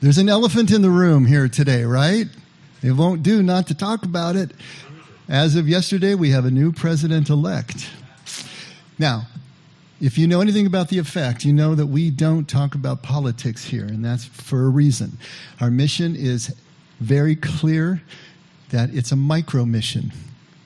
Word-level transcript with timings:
There's 0.00 0.18
an 0.18 0.28
elephant 0.28 0.70
in 0.70 0.82
the 0.82 0.90
room 0.90 1.26
here 1.26 1.48
today, 1.48 1.82
right? 1.82 2.26
It 2.84 2.92
won't 2.92 3.24
do 3.24 3.42
not 3.42 3.66
to 3.66 3.74
talk 3.74 4.04
about 4.04 4.36
it. 4.36 4.52
As 5.28 5.56
of 5.56 5.68
yesterday, 5.68 6.14
we 6.14 6.30
have 6.30 6.44
a 6.44 6.52
new 6.52 6.70
president 6.70 7.30
elect. 7.30 7.90
Now, 8.96 9.26
if 10.00 10.16
you 10.16 10.28
know 10.28 10.40
anything 10.40 10.66
about 10.66 10.88
the 10.88 10.98
effect, 10.98 11.44
you 11.44 11.52
know 11.52 11.74
that 11.74 11.86
we 11.86 12.10
don't 12.10 12.48
talk 12.48 12.76
about 12.76 13.02
politics 13.02 13.64
here, 13.64 13.86
and 13.86 14.04
that's 14.04 14.24
for 14.24 14.66
a 14.66 14.68
reason. 14.68 15.18
Our 15.60 15.70
mission 15.70 16.14
is 16.14 16.54
very 17.00 17.34
clear 17.34 18.00
that 18.70 18.94
it's 18.94 19.10
a 19.10 19.16
micro 19.16 19.64
mission. 19.64 20.12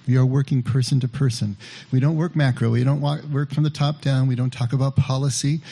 We 0.07 0.19
are 0.19 0.27
working 0.27 0.63
person 0.63 1.01
to 1.01 1.09
person. 1.09 1.57
We 1.91 2.01
don't 2.01 2.17
work 2.17 2.37
macro. 2.37 2.69
We 2.69 2.85
don't 2.85 3.01
work 3.01 3.55
from 3.55 3.63
the 3.63 3.71
top 3.71 4.03
down. 4.03 4.27
We 4.27 4.35
don't 4.35 4.53
talk 4.53 4.75
about 4.75 4.95
policy. 4.97 5.63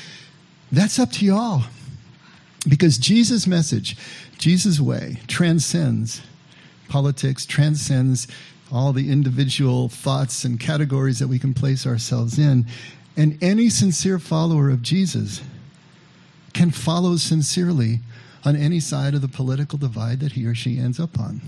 That's 0.73 0.99
up 0.99 1.11
to 1.13 1.27
y'all. 1.27 1.65
Because 2.69 2.99
Jesus' 2.99 3.47
message, 3.47 3.97
Jesus' 4.39 4.81
way, 4.81 5.19
transcends 5.27 6.23
politics, 6.91 7.47
transcends 7.47 8.27
all 8.71 8.93
the 8.93 9.11
individual 9.11 9.89
thoughts 9.89 10.45
and 10.45 10.61
categories 10.61 11.19
that 11.19 11.29
we 11.29 11.39
can 11.39 11.55
place 11.55 11.87
ourselves 11.87 12.39
in. 12.39 12.67
And 13.17 13.43
any 13.43 13.71
sincere 13.71 14.19
follower 14.19 14.69
of 14.69 14.83
Jesus 14.83 15.41
can 16.53 16.71
follow 16.71 17.17
sincerely 17.17 18.01
on 18.45 18.57
any 18.57 18.81
side 18.81 19.15
of 19.15 19.23
the 19.23 19.29
political 19.29 19.79
divide 19.79 20.21
that 20.21 20.33
he 20.33 20.47
or 20.47 20.55
she 20.55 20.79
ends 20.79 21.01
up 21.01 21.19
on. 21.19 21.41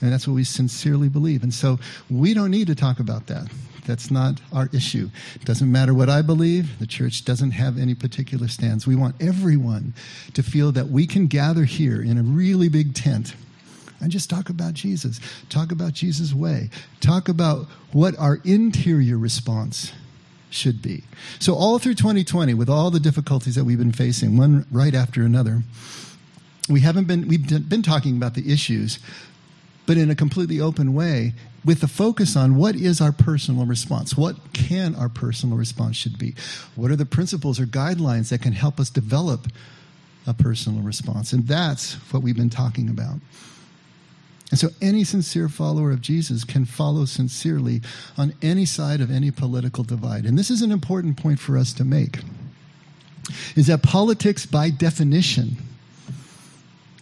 And 0.00 0.12
that's 0.12 0.28
what 0.28 0.34
we 0.34 0.44
sincerely 0.44 1.08
believe. 1.08 1.42
And 1.42 1.52
so 1.52 1.78
we 2.10 2.34
don't 2.34 2.50
need 2.50 2.66
to 2.66 2.74
talk 2.74 3.00
about 3.00 3.26
that. 3.28 3.48
That's 3.86 4.10
not 4.10 4.40
our 4.52 4.68
issue. 4.72 5.10
It 5.36 5.44
doesn't 5.44 5.70
matter 5.70 5.94
what 5.94 6.08
I 6.08 6.22
believe. 6.22 6.78
The 6.78 6.86
church 6.86 7.24
doesn't 7.24 7.52
have 7.52 7.78
any 7.78 7.94
particular 7.94 8.48
stance. 8.48 8.86
We 8.86 8.96
want 8.96 9.16
everyone 9.20 9.94
to 10.34 10.42
feel 10.42 10.72
that 10.72 10.88
we 10.88 11.06
can 11.06 11.26
gather 11.26 11.64
here 11.64 12.02
in 12.02 12.18
a 12.18 12.22
really 12.22 12.68
big 12.68 12.94
tent 12.94 13.34
and 14.00 14.10
just 14.10 14.28
talk 14.28 14.50
about 14.50 14.74
Jesus, 14.74 15.20
talk 15.48 15.72
about 15.72 15.94
Jesus' 15.94 16.34
way, 16.34 16.70
talk 17.00 17.28
about 17.28 17.66
what 17.92 18.18
our 18.18 18.40
interior 18.44 19.16
response 19.16 19.92
should 20.50 20.82
be. 20.82 21.04
So, 21.38 21.54
all 21.54 21.78
through 21.78 21.94
2020, 21.94 22.54
with 22.54 22.68
all 22.68 22.90
the 22.90 23.00
difficulties 23.00 23.54
that 23.54 23.64
we've 23.64 23.78
been 23.78 23.92
facing, 23.92 24.36
one 24.36 24.66
right 24.70 24.94
after 24.94 25.22
another, 25.22 25.62
we 26.68 26.80
haven't 26.80 27.06
been, 27.06 27.28
we've 27.28 27.68
been 27.68 27.82
talking 27.82 28.16
about 28.16 28.34
the 28.34 28.52
issues, 28.52 28.98
but 29.86 29.96
in 29.96 30.10
a 30.10 30.14
completely 30.14 30.60
open 30.60 30.94
way 30.94 31.32
with 31.64 31.80
the 31.80 31.88
focus 31.88 32.36
on 32.36 32.56
what 32.56 32.76
is 32.76 33.00
our 33.00 33.12
personal 33.12 33.66
response 33.66 34.16
what 34.16 34.36
can 34.52 34.94
our 34.94 35.08
personal 35.08 35.56
response 35.56 35.96
should 35.96 36.18
be 36.18 36.34
what 36.74 36.90
are 36.90 36.96
the 36.96 37.06
principles 37.06 37.58
or 37.60 37.66
guidelines 37.66 38.28
that 38.30 38.42
can 38.42 38.52
help 38.52 38.78
us 38.78 38.90
develop 38.90 39.46
a 40.26 40.34
personal 40.34 40.82
response 40.82 41.32
and 41.32 41.46
that's 41.46 41.94
what 42.12 42.22
we've 42.22 42.36
been 42.36 42.50
talking 42.50 42.88
about 42.88 43.16
and 44.50 44.60
so 44.60 44.68
any 44.80 45.04
sincere 45.04 45.48
follower 45.48 45.90
of 45.90 46.00
Jesus 46.00 46.44
can 46.44 46.64
follow 46.64 47.04
sincerely 47.04 47.82
on 48.16 48.32
any 48.42 48.64
side 48.64 49.00
of 49.00 49.10
any 49.10 49.30
political 49.30 49.82
divide. 49.82 50.24
And 50.24 50.38
this 50.38 50.50
is 50.50 50.62
an 50.62 50.70
important 50.70 51.16
point 51.16 51.40
for 51.40 51.58
us 51.58 51.72
to 51.74 51.84
make. 51.84 52.20
Is 53.56 53.66
that 53.66 53.82
politics 53.82 54.46
by 54.46 54.70
definition 54.70 55.56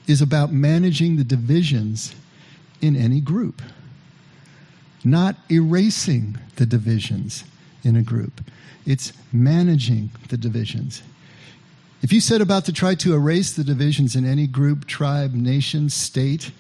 is 0.06 0.22
about 0.22 0.52
managing 0.52 1.16
the 1.16 1.24
divisions 1.24 2.14
in 2.80 2.97
any 2.97 3.20
group, 3.20 3.62
not 5.05 5.36
erasing 5.50 6.39
the 6.56 6.67
divisions 6.67 7.44
in 7.83 7.97
a 7.97 8.03
group. 8.03 8.41
It's 8.86 9.12
managing 9.33 10.11
the 10.28 10.36
divisions. 10.36 11.02
If 12.02 12.12
you 12.12 12.20
set 12.20 12.41
about 12.41 12.67
to 12.67 12.72
try 12.72 12.95
to 12.97 13.14
erase 13.14 13.52
the 13.52 13.64
divisions 13.64 14.14
in 14.14 14.27
any 14.27 14.47
group, 14.47 14.86
tribe, 14.86 15.33
nation, 15.33 15.89
state, 15.89 16.50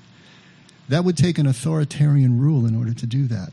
that 0.88 1.04
would 1.04 1.16
take 1.16 1.38
an 1.38 1.46
authoritarian 1.46 2.40
rule 2.40 2.66
in 2.66 2.76
order 2.76 2.94
to 2.94 3.06
do 3.06 3.26
that. 3.26 3.52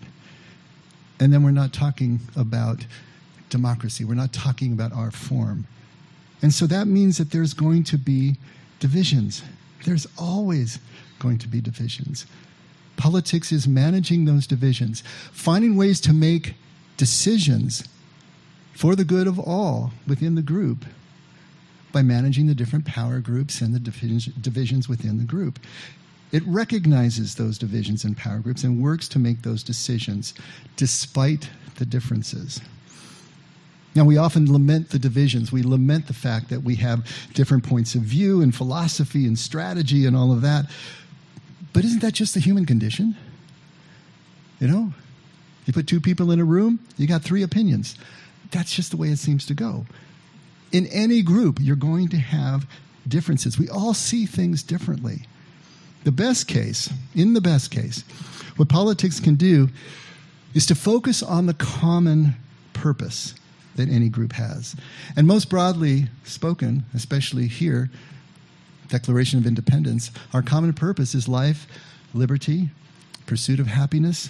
And 1.20 1.34
then 1.34 1.44
we're 1.44 1.52
not 1.52 1.74
talking 1.74 2.20
about 2.36 2.86
democracy. 3.50 4.06
We're 4.06 4.16
not 4.16 4.34
talking 4.34 4.74
about 4.74 4.94
our 4.94 5.12
form. 5.12 5.68
And 6.42 6.54
so 6.54 6.66
that 6.68 6.88
means 6.88 7.18
that 7.18 7.32
there's 7.32 7.54
going 7.54 7.84
to 7.86 7.98
be 7.98 8.38
divisions. 8.80 9.44
There's 9.86 10.08
always 10.18 10.80
going 11.20 11.38
to 11.40 11.48
be 11.48 11.62
divisions. 11.62 12.26
Politics 12.98 13.52
is 13.52 13.68
managing 13.68 14.26
those 14.26 14.46
divisions, 14.46 15.04
finding 15.32 15.76
ways 15.76 16.00
to 16.02 16.14
make 16.14 16.56
decisions 16.98 17.88
for 18.74 18.96
the 18.96 19.06
good 19.06 19.28
of 19.28 19.40
all 19.40 19.92
within 20.08 20.36
the 20.36 20.42
group 20.42 20.86
by 21.92 22.02
managing 22.02 22.48
the 22.48 22.56
different 22.56 22.86
power 22.86 23.20
groups 23.20 23.62
and 23.62 23.74
the 23.74 23.80
divisions 23.80 24.88
within 24.88 25.18
the 25.18 25.24
group. 25.24 25.60
It 26.32 26.44
recognizes 26.46 27.36
those 27.36 27.58
divisions 27.58 28.06
and 28.06 28.16
power 28.16 28.40
groups 28.40 28.64
and 28.64 28.82
works 28.82 29.10
to 29.10 29.20
make 29.20 29.42
those 29.42 29.64
decisions 29.64 30.34
despite 30.78 31.50
the 31.76 31.86
differences. 31.86 32.62
Now, 33.94 34.06
we 34.06 34.18
often 34.18 34.52
lament 34.52 34.90
the 34.90 35.00
divisions. 35.00 35.52
We 35.52 35.64
lament 35.64 36.08
the 36.08 36.14
fact 36.14 36.50
that 36.50 36.64
we 36.64 36.76
have 36.76 37.06
different 37.34 37.66
points 37.66 37.94
of 37.94 38.02
view 38.02 38.42
and 38.42 38.56
philosophy 38.56 39.28
and 39.28 39.38
strategy 39.38 40.06
and 40.06 40.16
all 40.16 40.32
of 40.32 40.42
that. 40.42 40.66
But 41.74 41.84
isn't 41.84 42.02
that 42.02 42.14
just 42.14 42.34
the 42.34 42.40
human 42.40 42.66
condition? 42.66 43.16
You 44.60 44.68
know, 44.68 44.94
you 45.66 45.74
put 45.74 45.88
two 45.88 46.00
people 46.00 46.32
in 46.32 46.40
a 46.40 46.46
room, 46.46 46.80
you 46.98 47.08
got 47.08 47.22
three 47.22 47.44
opinions. 47.44 47.96
That's 48.52 48.74
just 48.74 48.92
the 48.92 48.98
way 48.98 49.10
it 49.10 49.18
seems 49.18 49.46
to 49.48 49.54
go. 49.54 49.86
In 50.72 50.88
any 50.88 51.22
group, 51.22 51.60
you're 51.60 51.76
going 51.76 52.08
to 52.10 52.18
have 52.18 52.66
differences. 53.08 53.58
We 53.58 53.68
all 53.70 53.94
see 53.94 54.26
things 54.26 54.64
differently. 54.64 55.24
The 56.04 56.12
best 56.12 56.48
case, 56.48 56.90
in 57.14 57.34
the 57.34 57.42
best 57.42 57.72
case, 57.72 58.04
what 58.56 58.70
politics 58.70 59.20
can 59.20 59.36
do 59.36 59.70
is 60.54 60.66
to 60.68 60.76
focus 60.76 61.22
on 61.22 61.46
the 61.46 61.54
common 61.54 62.36
purpose 62.74 63.36
that 63.76 63.90
any 63.90 64.10
group 64.10 64.34
has. 64.34 64.76
And 65.16 65.28
most 65.28 65.50
broadly 65.50 66.08
spoken, 66.24 66.84
especially 66.94 67.48
here, 67.48 67.90
Declaration 68.90 69.40
of 69.40 69.48
Independence, 69.48 70.12
our 70.34 70.42
common 70.42 70.74
purpose 70.74 71.16
is 71.16 71.28
life, 71.28 71.66
liberty, 72.14 72.70
pursuit 73.26 73.60
of 73.60 73.68
happiness. 73.68 74.30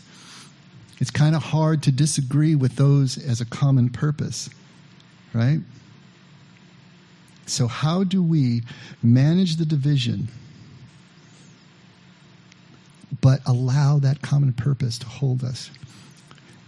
It's 0.99 1.09
kind 1.09 1.35
of 1.35 1.41
hard 1.41 1.81
to 1.83 1.91
disagree 1.91 2.53
with 2.53 2.75
those 2.75 3.17
as 3.17 3.41
a 3.41 3.45
common 3.45 3.89
purpose, 3.89 4.49
right? 5.33 5.59
So, 7.47 7.67
how 7.67 8.03
do 8.03 8.21
we 8.21 8.61
manage 9.01 9.55
the 9.55 9.65
division 9.65 10.27
but 13.21 13.41
allow 13.45 13.99
that 13.99 14.21
common 14.21 14.53
purpose 14.53 14.97
to 14.99 15.07
hold 15.07 15.43
us. 15.43 15.69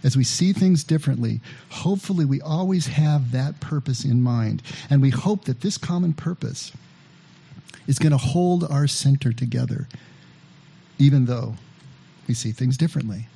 As 0.04 0.18
we 0.18 0.22
see 0.22 0.52
things 0.52 0.84
differently, 0.84 1.40
hopefully 1.70 2.26
we 2.26 2.40
always 2.42 2.86
have 2.88 3.32
that 3.32 3.58
purpose 3.60 4.04
in 4.04 4.20
mind. 4.20 4.62
And 4.90 5.00
we 5.00 5.08
hope 5.08 5.46
that 5.46 5.62
this 5.62 5.78
common 5.78 6.12
purpose 6.12 6.72
is 7.86 7.98
going 7.98 8.12
to 8.12 8.18
hold 8.18 8.64
our 8.64 8.86
center 8.86 9.32
together, 9.32 9.88
even 10.98 11.24
though 11.24 11.54
we 12.28 12.34
see 12.34 12.52
things 12.52 12.76
differently. 12.76 13.26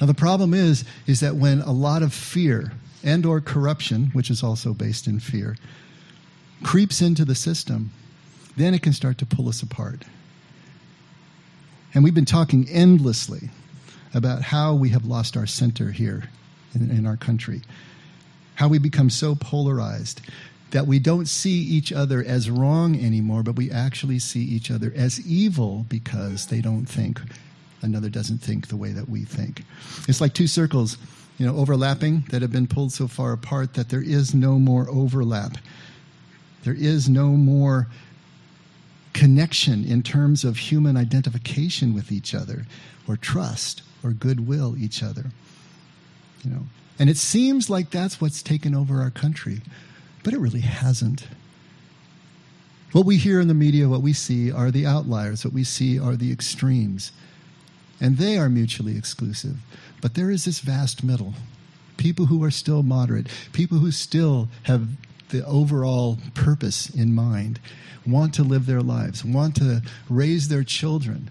Now 0.00 0.08
the 0.08 0.14
problem 0.14 0.52
is, 0.52 0.84
is 1.06 1.20
that 1.20 1.36
when 1.36 1.60
a 1.60 1.72
lot 1.72 2.02
of 2.02 2.12
fear 2.12 2.72
and 3.04 3.24
or 3.24 3.40
corruption, 3.40 4.10
which 4.12 4.28
is 4.28 4.42
also 4.42 4.74
based 4.74 5.06
in 5.06 5.20
fear, 5.20 5.56
creeps 6.64 7.00
into 7.00 7.24
the 7.24 7.34
system, 7.36 7.92
then 8.56 8.74
it 8.74 8.82
can 8.82 8.92
start 8.92 9.18
to 9.18 9.26
pull 9.26 9.48
us 9.48 9.62
apart. 9.62 10.02
And 11.94 12.02
we've 12.02 12.14
been 12.14 12.24
talking 12.24 12.68
endlessly 12.68 13.50
about 14.16 14.40
how 14.40 14.74
we 14.74 14.88
have 14.88 15.04
lost 15.04 15.36
our 15.36 15.46
center 15.46 15.90
here 15.90 16.24
in, 16.74 16.90
in 16.90 17.06
our 17.06 17.18
country, 17.18 17.60
how 18.54 18.66
we 18.66 18.78
become 18.78 19.10
so 19.10 19.34
polarized 19.34 20.22
that 20.70 20.86
we 20.86 20.98
don't 20.98 21.28
see 21.28 21.60
each 21.60 21.92
other 21.92 22.24
as 22.26 22.50
wrong 22.50 22.98
anymore, 22.98 23.42
but 23.42 23.56
we 23.56 23.70
actually 23.70 24.18
see 24.18 24.40
each 24.42 24.70
other 24.70 24.90
as 24.96 25.24
evil 25.26 25.84
because 25.90 26.46
they 26.46 26.62
don't 26.62 26.86
think 26.86 27.20
another 27.82 28.08
doesn't 28.08 28.38
think 28.38 28.68
the 28.68 28.76
way 28.76 28.90
that 28.90 29.08
we 29.08 29.22
think. 29.22 29.62
It's 30.08 30.20
like 30.20 30.32
two 30.32 30.46
circles, 30.46 30.96
you 31.36 31.46
know, 31.46 31.54
overlapping 31.54 32.24
that 32.30 32.40
have 32.40 32.50
been 32.50 32.66
pulled 32.66 32.92
so 32.92 33.06
far 33.06 33.32
apart 33.32 33.74
that 33.74 33.90
there 33.90 34.02
is 34.02 34.34
no 34.34 34.58
more 34.58 34.88
overlap. 34.88 35.58
There 36.64 36.74
is 36.74 37.06
no 37.06 37.28
more 37.28 37.86
connection 39.16 39.82
in 39.84 40.02
terms 40.02 40.44
of 40.44 40.58
human 40.58 40.96
identification 40.96 41.94
with 41.94 42.12
each 42.12 42.34
other 42.34 42.66
or 43.08 43.16
trust 43.16 43.82
or 44.04 44.10
goodwill 44.10 44.76
each 44.78 45.02
other 45.02 45.26
you 46.44 46.50
know. 46.50 46.62
And 46.98 47.10
it 47.10 47.16
seems 47.16 47.68
like 47.68 47.90
that's 47.90 48.20
what's 48.20 48.42
taken 48.42 48.74
over 48.74 49.00
our 49.00 49.10
country 49.10 49.62
but 50.22 50.34
it 50.34 50.40
really 50.40 50.60
hasn't. 50.60 51.28
What 52.90 53.06
we 53.06 53.16
hear 53.16 53.40
in 53.40 53.48
the 53.48 53.54
media 53.54 53.88
what 53.88 54.02
we 54.02 54.12
see 54.12 54.50
are 54.52 54.70
the 54.70 54.86
outliers 54.86 55.44
what 55.44 55.54
we 55.54 55.64
see 55.64 55.98
are 55.98 56.16
the 56.16 56.32
extremes. 56.32 57.12
And 58.00 58.18
they 58.18 58.36
are 58.36 58.50
mutually 58.50 58.98
exclusive. 58.98 59.56
But 60.02 60.14
there 60.14 60.30
is 60.30 60.44
this 60.44 60.60
vast 60.60 61.02
middle. 61.02 61.34
People 61.96 62.26
who 62.26 62.44
are 62.44 62.50
still 62.50 62.82
moderate 62.82 63.28
people 63.52 63.78
who 63.78 63.90
still 63.90 64.48
have 64.64 64.88
the 65.30 65.44
overall 65.46 66.18
purpose 66.34 66.88
in 66.90 67.14
mind, 67.14 67.60
want 68.06 68.34
to 68.34 68.42
live 68.42 68.66
their 68.66 68.82
lives, 68.82 69.24
want 69.24 69.56
to 69.56 69.82
raise 70.08 70.48
their 70.48 70.64
children, 70.64 71.30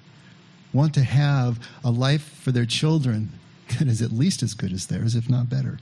want 0.73 0.93
to 0.93 1.03
have 1.03 1.59
a 1.83 1.91
life 1.91 2.39
for 2.41 2.51
their 2.51 2.65
children 2.65 3.31
that 3.79 3.87
is 3.87 4.01
at 4.01 4.11
least 4.11 4.43
as 4.43 4.53
good 4.53 4.71
as 4.71 4.87
theirs, 4.87 5.15
if 5.15 5.29
not 5.29 5.49
better. 5.49 5.79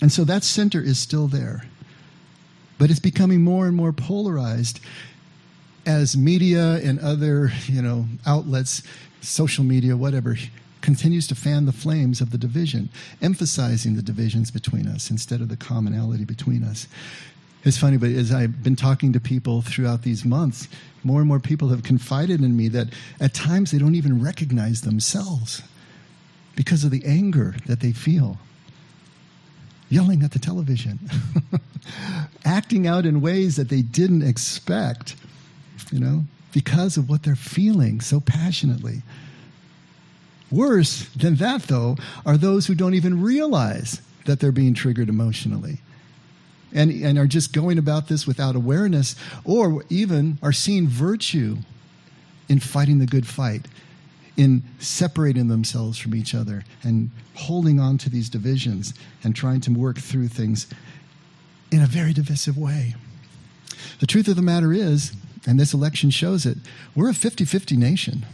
And 0.00 0.10
so 0.10 0.24
that 0.24 0.44
center 0.44 0.80
is 0.80 0.98
still 0.98 1.28
there. 1.28 1.64
But 2.78 2.90
it's 2.90 3.00
becoming 3.00 3.44
more 3.44 3.66
and 3.66 3.76
more 3.76 3.92
polarized 3.92 4.80
as 5.84 6.16
media 6.16 6.80
and 6.82 6.98
other, 7.00 7.52
you 7.66 7.82
know, 7.82 8.06
outlets, 8.26 8.82
social 9.20 9.64
media, 9.64 9.96
whatever, 9.96 10.36
continues 10.80 11.26
to 11.28 11.34
fan 11.34 11.66
the 11.66 11.72
flames 11.72 12.20
of 12.20 12.30
the 12.30 12.38
division, 12.38 12.88
emphasizing 13.20 13.96
the 13.96 14.02
divisions 14.02 14.50
between 14.50 14.86
us 14.86 15.10
instead 15.10 15.40
of 15.40 15.48
the 15.48 15.56
commonality 15.56 16.24
between 16.24 16.62
us. 16.62 16.86
It's 17.62 17.76
funny, 17.76 17.98
but 17.98 18.10
as 18.10 18.32
I've 18.32 18.62
been 18.62 18.76
talking 18.76 19.12
to 19.12 19.20
people 19.20 19.60
throughout 19.60 20.02
these 20.02 20.24
months, 20.24 20.66
more 21.04 21.20
and 21.20 21.28
more 21.28 21.40
people 21.40 21.68
have 21.68 21.82
confided 21.82 22.40
in 22.40 22.56
me 22.56 22.68
that 22.68 22.88
at 23.20 23.34
times 23.34 23.70
they 23.70 23.78
don't 23.78 23.94
even 23.94 24.22
recognize 24.22 24.80
themselves 24.80 25.62
because 26.56 26.84
of 26.84 26.90
the 26.90 27.04
anger 27.04 27.54
that 27.66 27.80
they 27.80 27.92
feel. 27.92 28.38
Yelling 29.90 30.22
at 30.22 30.30
the 30.30 30.38
television, 30.38 30.98
acting 32.44 32.86
out 32.86 33.04
in 33.04 33.20
ways 33.20 33.56
that 33.56 33.68
they 33.68 33.82
didn't 33.82 34.22
expect, 34.22 35.16
you 35.90 35.98
know, 35.98 36.24
because 36.52 36.96
of 36.96 37.08
what 37.08 37.24
they're 37.24 37.34
feeling 37.34 38.00
so 38.00 38.20
passionately. 38.20 39.02
Worse 40.50 41.08
than 41.10 41.36
that, 41.36 41.62
though, 41.62 41.96
are 42.26 42.36
those 42.36 42.66
who 42.66 42.74
don't 42.74 42.94
even 42.94 43.22
realize 43.22 44.00
that 44.26 44.40
they're 44.40 44.52
being 44.52 44.74
triggered 44.74 45.08
emotionally 45.08 45.78
and, 46.72 46.90
and 46.90 47.18
are 47.18 47.26
just 47.26 47.52
going 47.52 47.78
about 47.78 48.08
this 48.08 48.26
without 48.26 48.56
awareness 48.56 49.16
or 49.44 49.84
even 49.88 50.38
are 50.42 50.52
seeing 50.52 50.88
virtue 50.88 51.56
in 52.48 52.58
fighting 52.58 52.98
the 52.98 53.06
good 53.06 53.26
fight, 53.26 53.66
in 54.36 54.62
separating 54.78 55.48
themselves 55.48 55.98
from 55.98 56.14
each 56.14 56.34
other 56.34 56.64
and 56.82 57.10
holding 57.34 57.78
on 57.78 57.98
to 57.98 58.10
these 58.10 58.28
divisions 58.28 58.94
and 59.22 59.34
trying 59.34 59.60
to 59.60 59.70
work 59.70 59.98
through 59.98 60.28
things 60.28 60.66
in 61.70 61.82
a 61.82 61.86
very 61.86 62.12
divisive 62.12 62.58
way. 62.58 62.94
The 64.00 64.06
truth 64.06 64.28
of 64.28 64.36
the 64.36 64.42
matter 64.42 64.72
is, 64.72 65.12
and 65.46 65.58
this 65.58 65.72
election 65.72 66.10
shows 66.10 66.44
it, 66.44 66.58
we're 66.94 67.10
a 67.10 67.14
50 67.14 67.44
50 67.44 67.76
nation. 67.76 68.26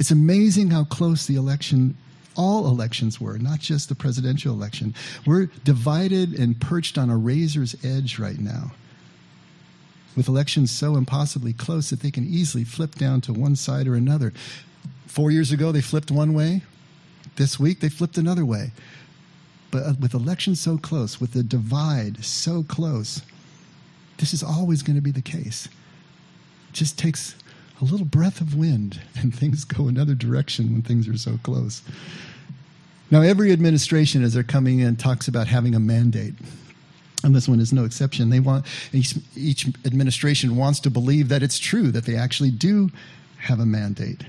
It's 0.00 0.10
amazing 0.10 0.70
how 0.70 0.84
close 0.84 1.26
the 1.26 1.36
election, 1.36 1.94
all 2.34 2.66
elections 2.68 3.20
were, 3.20 3.36
not 3.36 3.60
just 3.60 3.90
the 3.90 3.94
presidential 3.94 4.54
election. 4.54 4.94
We're 5.26 5.50
divided 5.62 6.32
and 6.32 6.58
perched 6.58 6.96
on 6.96 7.10
a 7.10 7.18
razor's 7.18 7.76
edge 7.84 8.18
right 8.18 8.38
now. 8.38 8.72
With 10.16 10.26
elections 10.26 10.70
so 10.70 10.96
impossibly 10.96 11.52
close 11.52 11.90
that 11.90 12.00
they 12.00 12.10
can 12.10 12.26
easily 12.26 12.64
flip 12.64 12.94
down 12.94 13.20
to 13.20 13.34
one 13.34 13.56
side 13.56 13.86
or 13.86 13.94
another. 13.94 14.32
Four 15.06 15.30
years 15.30 15.52
ago, 15.52 15.70
they 15.70 15.82
flipped 15.82 16.10
one 16.10 16.32
way. 16.32 16.62
This 17.36 17.60
week, 17.60 17.80
they 17.80 17.90
flipped 17.90 18.16
another 18.16 18.46
way. 18.46 18.72
But 19.70 19.82
uh, 19.82 19.92
with 20.00 20.14
elections 20.14 20.60
so 20.60 20.78
close, 20.78 21.20
with 21.20 21.34
the 21.34 21.42
divide 21.42 22.24
so 22.24 22.62
close, 22.62 23.20
this 24.16 24.32
is 24.32 24.42
always 24.42 24.82
going 24.82 24.96
to 24.96 25.02
be 25.02 25.12
the 25.12 25.20
case. 25.20 25.66
It 26.70 26.72
just 26.72 26.98
takes 26.98 27.34
a 27.80 27.84
little 27.84 28.06
breath 28.06 28.40
of 28.40 28.54
wind 28.54 29.00
and 29.20 29.34
things 29.34 29.64
go 29.64 29.88
another 29.88 30.14
direction 30.14 30.72
when 30.72 30.82
things 30.82 31.08
are 31.08 31.16
so 31.16 31.38
close. 31.42 31.82
Now, 33.10 33.22
every 33.22 33.50
administration, 33.50 34.22
as 34.22 34.34
they're 34.34 34.44
coming 34.44 34.78
in, 34.78 34.96
talks 34.96 35.26
about 35.26 35.48
having 35.48 35.74
a 35.74 35.80
mandate. 35.80 36.34
And 37.24 37.34
this 37.34 37.48
one 37.48 37.60
is 37.60 37.72
no 37.72 37.84
exception. 37.84 38.30
They 38.30 38.40
want 38.40 38.66
each, 38.92 39.16
each 39.36 39.66
administration 39.84 40.56
wants 40.56 40.80
to 40.80 40.90
believe 40.90 41.28
that 41.28 41.42
it's 41.42 41.58
true, 41.58 41.90
that 41.90 42.04
they 42.04 42.16
actually 42.16 42.50
do 42.50 42.90
have 43.38 43.58
a 43.58 43.66
mandate. 43.66 44.24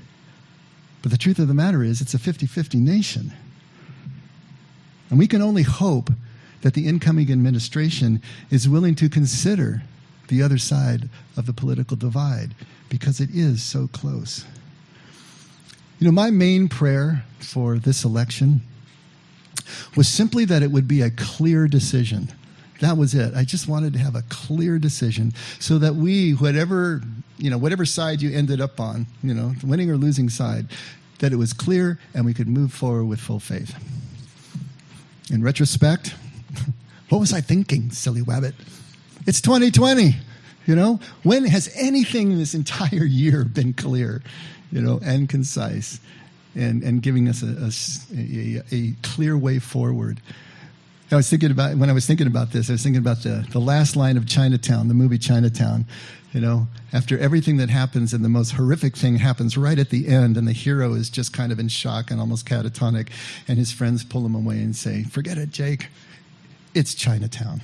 But 1.01 1.11
the 1.11 1.17
truth 1.17 1.39
of 1.39 1.47
the 1.47 1.53
matter 1.53 1.83
is, 1.83 2.01
it's 2.01 2.13
a 2.13 2.19
50 2.19 2.47
50 2.47 2.79
nation. 2.79 3.31
And 5.09 5.19
we 5.19 5.27
can 5.27 5.41
only 5.41 5.63
hope 5.63 6.09
that 6.61 6.73
the 6.73 6.87
incoming 6.87 7.31
administration 7.31 8.21
is 8.49 8.67
willing 8.67 8.95
to 8.95 9.09
consider 9.09 9.83
the 10.27 10.41
other 10.41 10.57
side 10.57 11.09
of 11.37 11.45
the 11.45 11.53
political 11.53 11.97
divide 11.97 12.55
because 12.91 13.21
it 13.21 13.29
is 13.33 13.63
so 13.63 13.87
close. 13.87 14.45
You 15.97 16.05
know, 16.05 16.11
my 16.11 16.29
main 16.29 16.67
prayer 16.67 17.23
for 17.39 17.79
this 17.79 18.03
election 18.03 18.61
was 19.95 20.09
simply 20.09 20.43
that 20.45 20.61
it 20.61 20.71
would 20.71 20.87
be 20.87 21.01
a 21.01 21.09
clear 21.09 21.67
decision. 21.67 22.29
That 22.81 22.97
was 22.97 23.15
it. 23.15 23.33
I 23.33 23.45
just 23.45 23.67
wanted 23.67 23.93
to 23.93 23.99
have 23.99 24.15
a 24.15 24.23
clear 24.23 24.77
decision 24.77 25.33
so 25.57 25.77
that 25.77 25.95
we, 25.95 26.33
whatever, 26.33 27.01
you 27.37 27.49
know, 27.49 27.57
whatever 27.57 27.85
side 27.85 28.21
you 28.21 28.35
ended 28.35 28.59
up 28.59 28.79
on, 28.79 29.07
you 29.23 29.33
know, 29.33 29.53
winning 29.63 29.89
or 29.89 29.95
losing 29.95 30.29
side, 30.29 30.67
that 31.19 31.31
it 31.31 31.37
was 31.37 31.53
clear 31.53 31.97
and 32.13 32.25
we 32.25 32.33
could 32.33 32.49
move 32.49 32.73
forward 32.73 33.05
with 33.05 33.21
full 33.21 33.39
faith. 33.39 33.73
In 35.31 35.41
retrospect, 35.41 36.13
what 37.09 37.19
was 37.19 37.31
I 37.31 37.39
thinking, 37.39 37.91
silly 37.91 38.21
wabbit? 38.21 38.53
It's 39.25 39.39
2020. 39.39 40.15
You 40.65 40.75
know, 40.75 40.99
when 41.23 41.45
has 41.45 41.71
anything 41.75 42.31
in 42.31 42.37
this 42.37 42.53
entire 42.53 43.03
year 43.03 43.43
been 43.43 43.73
clear, 43.73 44.21
you 44.71 44.81
know, 44.81 44.99
and 45.03 45.27
concise, 45.27 45.99
and 46.55 46.83
and 46.83 47.01
giving 47.01 47.27
us 47.27 47.41
a, 47.43 47.69
a, 48.15 48.63
a 48.71 48.93
clear 49.01 49.37
way 49.37 49.59
forward? 49.59 50.21
I 51.11 51.17
was 51.17 51.29
thinking 51.29 51.51
about 51.51 51.75
when 51.75 51.89
I 51.89 51.93
was 51.93 52.05
thinking 52.05 52.27
about 52.27 52.51
this. 52.51 52.69
I 52.69 52.73
was 52.73 52.83
thinking 52.83 53.01
about 53.01 53.23
the 53.23 53.45
the 53.51 53.59
last 53.59 53.95
line 53.95 54.17
of 54.17 54.25
Chinatown, 54.25 54.87
the 54.87 54.93
movie 54.93 55.17
Chinatown. 55.17 55.85
You 56.31 56.39
know, 56.39 56.67
after 56.93 57.17
everything 57.17 57.57
that 57.57 57.69
happens, 57.69 58.13
and 58.13 58.23
the 58.23 58.29
most 58.29 58.51
horrific 58.51 58.95
thing 58.95 59.17
happens 59.17 59.57
right 59.57 59.77
at 59.77 59.89
the 59.89 60.07
end, 60.07 60.37
and 60.37 60.47
the 60.47 60.53
hero 60.53 60.93
is 60.93 61.09
just 61.09 61.33
kind 61.33 61.51
of 61.51 61.59
in 61.59 61.67
shock 61.67 62.09
and 62.09 62.21
almost 62.21 62.47
catatonic, 62.47 63.09
and 63.49 63.57
his 63.57 63.73
friends 63.73 64.05
pull 64.05 64.25
him 64.25 64.35
away 64.35 64.59
and 64.59 64.73
say, 64.73 65.03
"Forget 65.03 65.37
it, 65.37 65.51
Jake. 65.51 65.87
It's 66.73 66.93
Chinatown," 66.93 67.61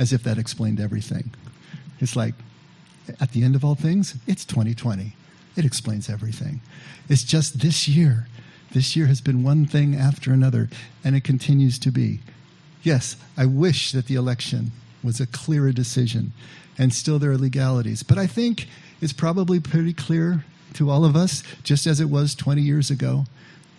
as 0.00 0.12
if 0.12 0.24
that 0.24 0.36
explained 0.36 0.80
everything. 0.80 1.30
It's 2.00 2.16
like, 2.16 2.34
at 3.20 3.32
the 3.32 3.44
end 3.44 3.54
of 3.54 3.64
all 3.64 3.74
things, 3.74 4.16
it's 4.26 4.44
2020. 4.44 5.14
It 5.56 5.64
explains 5.64 6.10
everything. 6.10 6.60
It's 7.08 7.24
just 7.24 7.60
this 7.60 7.88
year. 7.88 8.26
This 8.72 8.96
year 8.96 9.06
has 9.06 9.20
been 9.20 9.42
one 9.42 9.64
thing 9.64 9.94
after 9.94 10.32
another, 10.32 10.68
and 11.04 11.16
it 11.16 11.24
continues 11.24 11.78
to 11.80 11.90
be. 11.90 12.20
Yes, 12.82 13.16
I 13.36 13.46
wish 13.46 13.92
that 13.92 14.06
the 14.06 14.16
election 14.16 14.72
was 15.02 15.20
a 15.20 15.26
clearer 15.26 15.72
decision, 15.72 16.32
and 16.76 16.92
still 16.92 17.18
there 17.18 17.30
are 17.30 17.38
legalities. 17.38 18.02
But 18.02 18.18
I 18.18 18.26
think 18.26 18.68
it's 19.00 19.12
probably 19.12 19.60
pretty 19.60 19.92
clear 19.92 20.44
to 20.74 20.90
all 20.90 21.04
of 21.04 21.16
us, 21.16 21.42
just 21.62 21.86
as 21.86 22.00
it 22.00 22.10
was 22.10 22.34
20 22.34 22.60
years 22.60 22.90
ago, 22.90 23.24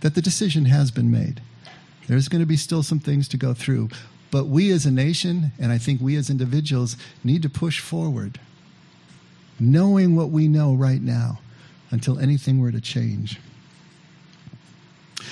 that 0.01 0.15
the 0.15 0.21
decision 0.21 0.65
has 0.65 0.89
been 0.89 1.11
made. 1.11 1.41
There's 2.07 2.27
going 2.27 2.41
to 2.41 2.47
be 2.47 2.57
still 2.57 2.83
some 2.83 2.99
things 2.99 3.27
to 3.29 3.37
go 3.37 3.53
through. 3.53 3.89
But 4.29 4.47
we 4.47 4.71
as 4.71 4.85
a 4.85 4.91
nation, 4.91 5.51
and 5.59 5.71
I 5.71 5.77
think 5.77 6.01
we 6.01 6.15
as 6.15 6.29
individuals, 6.29 6.97
need 7.23 7.41
to 7.43 7.49
push 7.49 7.79
forward, 7.79 8.39
knowing 9.59 10.15
what 10.15 10.29
we 10.29 10.47
know 10.47 10.73
right 10.73 11.01
now 11.01 11.39
until 11.91 12.19
anything 12.19 12.59
were 12.59 12.71
to 12.71 12.81
change. 12.81 13.39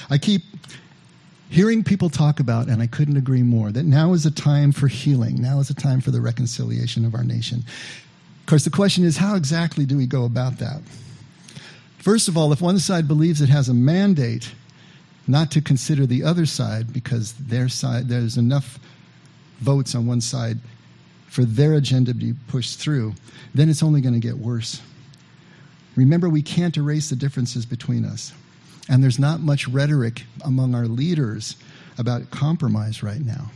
I 0.10 0.18
keep 0.18 0.44
hearing 1.50 1.84
people 1.84 2.10
talk 2.10 2.40
about, 2.40 2.68
and 2.68 2.82
I 2.82 2.88
couldn't 2.88 3.18
agree 3.18 3.44
more, 3.44 3.72
that 3.72 3.86
now 3.86 4.14
is 4.14 4.25
a 4.25 4.32
time 4.32 4.72
for 4.72 4.88
healing. 4.88 5.42
Now 5.42 5.60
is 5.60 5.70
a 5.70 5.75
time 5.75 6.02
for 6.02 6.12
the 6.12 6.22
reconciliation 6.22 7.06
of 7.06 7.16
our 7.16 7.24
nation. 7.24 7.64
Of 8.40 8.46
course, 8.46 8.64
the 8.64 8.70
question 8.70 9.04
is 9.04 9.18
how 9.18 9.36
exactly 9.36 9.86
do 9.86 9.98
we 9.98 10.06
go 10.06 10.25
about 10.25 10.58
that? 10.60 10.82
First 11.98 12.28
of 12.28 12.38
all, 12.38 12.52
if 12.54 12.62
one 12.62 12.78
side 12.80 13.08
believes 13.08 13.42
it 13.42 13.50
has 13.50 13.68
a 13.68 13.74
mandate, 13.74 14.52
not 15.27 15.51
to 15.51 15.62
consider 15.62 16.05
the 16.05 16.24
other 16.24 16.46
side 16.46 16.94
because 16.94 17.34
their 17.34 17.67
side 17.67 18.08
there's 18.08 18.38
enough 18.38 18.79
votes 19.60 19.96
on 19.96 20.05
one 20.05 20.22
side 20.22 20.60
for 21.27 21.44
their 21.44 21.74
agenda 21.74 22.13
to 22.13 22.17
be 22.17 22.34
pushed 22.48 22.79
through, 22.79 23.13
then 23.53 23.70
it's 23.70 23.84
only 23.84 24.01
going 24.01 24.13
to 24.13 24.20
get 24.20 24.38
worse. 24.38 24.82
Remember, 25.96 26.29
we 26.29 26.41
can't 26.41 26.77
erase 26.77 27.10
the 27.10 27.15
differences 27.15 27.65
between 27.65 28.05
us. 28.05 28.34
And 28.88 29.03
there's 29.03 29.20
not 29.20 29.39
much 29.41 29.67
rhetoric 29.67 30.24
among 30.44 30.75
our 30.75 30.86
leaders 30.86 31.55
about 31.98 32.29
compromise 32.32 33.01
right 33.01 33.20
now. 33.20 33.51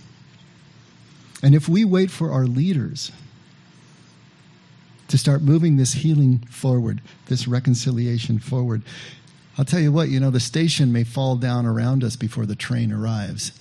And 1.43 1.53
if 1.55 1.69
we 1.69 1.85
wait 1.85 2.11
for 2.11 2.31
our 2.31 2.45
leaders 2.45 3.11
to 5.07 5.17
start 5.17 5.41
moving 5.41 5.77
this 5.77 5.93
healing 5.93 6.39
forward, 6.49 7.01
this 7.27 7.47
reconciliation 7.47 8.39
forward, 8.39 8.81
I'll 9.59 9.65
tell 9.65 9.81
you 9.81 9.91
what, 9.91 10.07
you 10.07 10.21
know, 10.21 10.29
the 10.31 10.39
station 10.39 10.93
may 10.93 11.03
fall 11.03 11.35
down 11.35 11.65
around 11.65 12.01
us 12.01 12.15
before 12.15 12.45
the 12.45 12.55
train 12.55 12.93
arrives. 12.93 13.51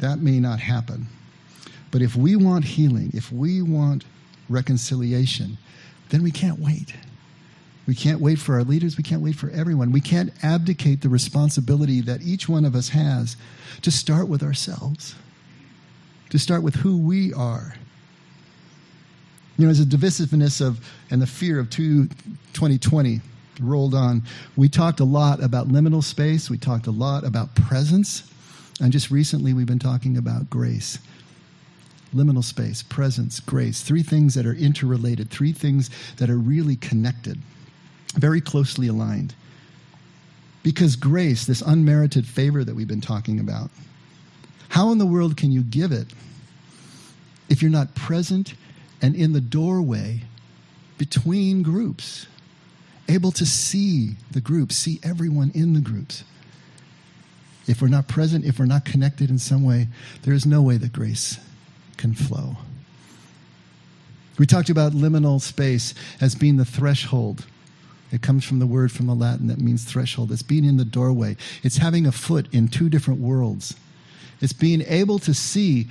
That 0.00 0.18
may 0.18 0.40
not 0.40 0.58
happen. 0.58 1.06
But 1.92 2.02
if 2.02 2.16
we 2.16 2.34
want 2.34 2.64
healing, 2.64 3.12
if 3.14 3.30
we 3.30 3.62
want 3.62 4.04
reconciliation, 4.48 5.56
then 6.08 6.24
we 6.24 6.32
can't 6.32 6.58
wait. 6.58 6.92
We 7.86 7.94
can't 7.94 8.20
wait 8.20 8.40
for 8.40 8.56
our 8.56 8.64
leaders. 8.64 8.96
We 8.96 9.04
can't 9.04 9.22
wait 9.22 9.36
for 9.36 9.48
everyone. 9.50 9.92
We 9.92 10.00
can't 10.00 10.32
abdicate 10.42 11.02
the 11.02 11.08
responsibility 11.08 12.00
that 12.00 12.20
each 12.22 12.48
one 12.48 12.64
of 12.64 12.74
us 12.74 12.88
has 12.88 13.36
to 13.82 13.92
start 13.92 14.26
with 14.26 14.42
ourselves. 14.42 15.14
to 16.30 16.38
start 16.38 16.64
with 16.64 16.74
who 16.74 16.98
we 16.98 17.32
are. 17.32 17.74
You 19.56 19.64
know, 19.64 19.70
as 19.70 19.84
the 19.84 19.96
divisiveness 19.96 20.60
of 20.60 20.84
and 21.10 21.22
the 21.22 21.26
fear 21.26 21.58
of 21.58 21.70
2020 21.70 23.20
rolled 23.60 23.94
on, 23.94 24.22
we 24.56 24.68
talked 24.68 25.00
a 25.00 25.04
lot 25.04 25.42
about 25.42 25.68
liminal 25.68 26.02
space. 26.02 26.50
We 26.50 26.58
talked 26.58 26.86
a 26.86 26.92
lot 26.92 27.24
about 27.24 27.54
presence. 27.54 28.30
And 28.80 28.92
just 28.92 29.10
recently, 29.10 29.52
we've 29.52 29.66
been 29.66 29.78
talking 29.78 30.16
about 30.16 30.48
grace. 30.50 30.98
Liminal 32.14 32.44
space, 32.44 32.82
presence, 32.82 33.40
grace. 33.40 33.82
Three 33.82 34.02
things 34.02 34.34
that 34.34 34.46
are 34.46 34.54
interrelated, 34.54 35.30
three 35.30 35.52
things 35.52 35.90
that 36.16 36.30
are 36.30 36.38
really 36.38 36.76
connected, 36.76 37.38
very 38.14 38.40
closely 38.40 38.88
aligned. 38.88 39.34
Because 40.62 40.96
grace, 40.96 41.44
this 41.44 41.62
unmerited 41.62 42.26
favor 42.26 42.64
that 42.64 42.74
we've 42.74 42.88
been 42.88 43.00
talking 43.00 43.40
about, 43.40 43.70
how 44.70 44.92
in 44.92 44.98
the 44.98 45.06
world 45.06 45.36
can 45.36 45.50
you 45.50 45.62
give 45.62 45.92
it 45.92 46.08
if 47.48 47.62
you're 47.62 47.70
not 47.70 47.94
present 47.94 48.54
and 49.00 49.14
in 49.14 49.32
the 49.32 49.40
doorway 49.40 50.22
between 50.98 51.62
groups, 51.62 52.26
able 53.08 53.32
to 53.32 53.46
see 53.46 54.16
the 54.30 54.40
groups, 54.40 54.76
see 54.76 55.00
everyone 55.02 55.50
in 55.54 55.74
the 55.74 55.80
groups? 55.80 56.24
If 57.66 57.82
we're 57.82 57.88
not 57.88 58.08
present, 58.08 58.44
if 58.44 58.58
we're 58.58 58.66
not 58.66 58.84
connected 58.84 59.30
in 59.30 59.38
some 59.38 59.62
way, 59.62 59.88
there 60.22 60.34
is 60.34 60.46
no 60.46 60.62
way 60.62 60.76
that 60.78 60.92
grace 60.92 61.38
can 61.96 62.14
flow. 62.14 62.56
We 64.38 64.46
talked 64.46 64.70
about 64.70 64.92
liminal 64.92 65.40
space 65.40 65.94
as 66.20 66.34
being 66.34 66.56
the 66.56 66.64
threshold 66.64 67.44
it 68.10 68.22
comes 68.22 68.44
from 68.44 68.58
the 68.58 68.66
word 68.66 68.90
from 68.90 69.06
the 69.06 69.14
Latin 69.14 69.48
that 69.48 69.58
means 69.58 69.84
threshold. 69.84 70.32
It's 70.32 70.42
being 70.42 70.64
in 70.64 70.76
the 70.76 70.84
doorway. 70.84 71.36
It's 71.62 71.78
having 71.78 72.06
a 72.06 72.12
foot 72.12 72.46
in 72.52 72.68
two 72.68 72.88
different 72.88 73.20
worlds. 73.20 73.76
It's 74.40 74.52
being 74.52 74.82
able 74.86 75.18
to 75.20 75.34
see 75.34 75.88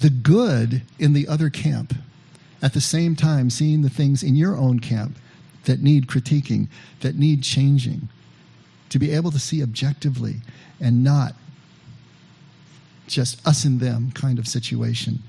the 0.00 0.10
good 0.10 0.82
in 0.98 1.12
the 1.12 1.26
other 1.26 1.50
camp 1.50 1.94
at 2.60 2.74
the 2.74 2.80
same 2.80 3.16
time 3.16 3.50
seeing 3.50 3.82
the 3.82 3.90
things 3.90 4.22
in 4.22 4.36
your 4.36 4.56
own 4.56 4.80
camp 4.80 5.16
that 5.68 5.80
need 5.80 6.08
critiquing, 6.08 6.66
that 7.00 7.16
need 7.16 7.42
changing. 7.42 8.08
To 8.90 8.98
be 8.98 9.12
able 9.12 9.30
to 9.30 9.38
see 9.38 9.62
objectively 9.62 10.36
and 10.80 11.04
not 11.04 11.34
just 13.06 13.46
us 13.46 13.64
and 13.64 13.78
them 13.78 14.10
kind 14.12 14.38
of 14.38 14.48
situation. 14.48 15.22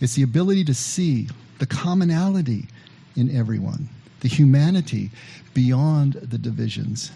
It's 0.00 0.14
the 0.14 0.22
ability 0.22 0.64
to 0.64 0.74
see 0.74 1.28
the 1.58 1.66
commonality 1.66 2.68
in 3.16 3.34
everyone 3.34 3.88
the 4.20 4.28
humanity 4.28 5.10
beyond 5.54 6.14
the 6.14 6.38
divisions, 6.38 7.12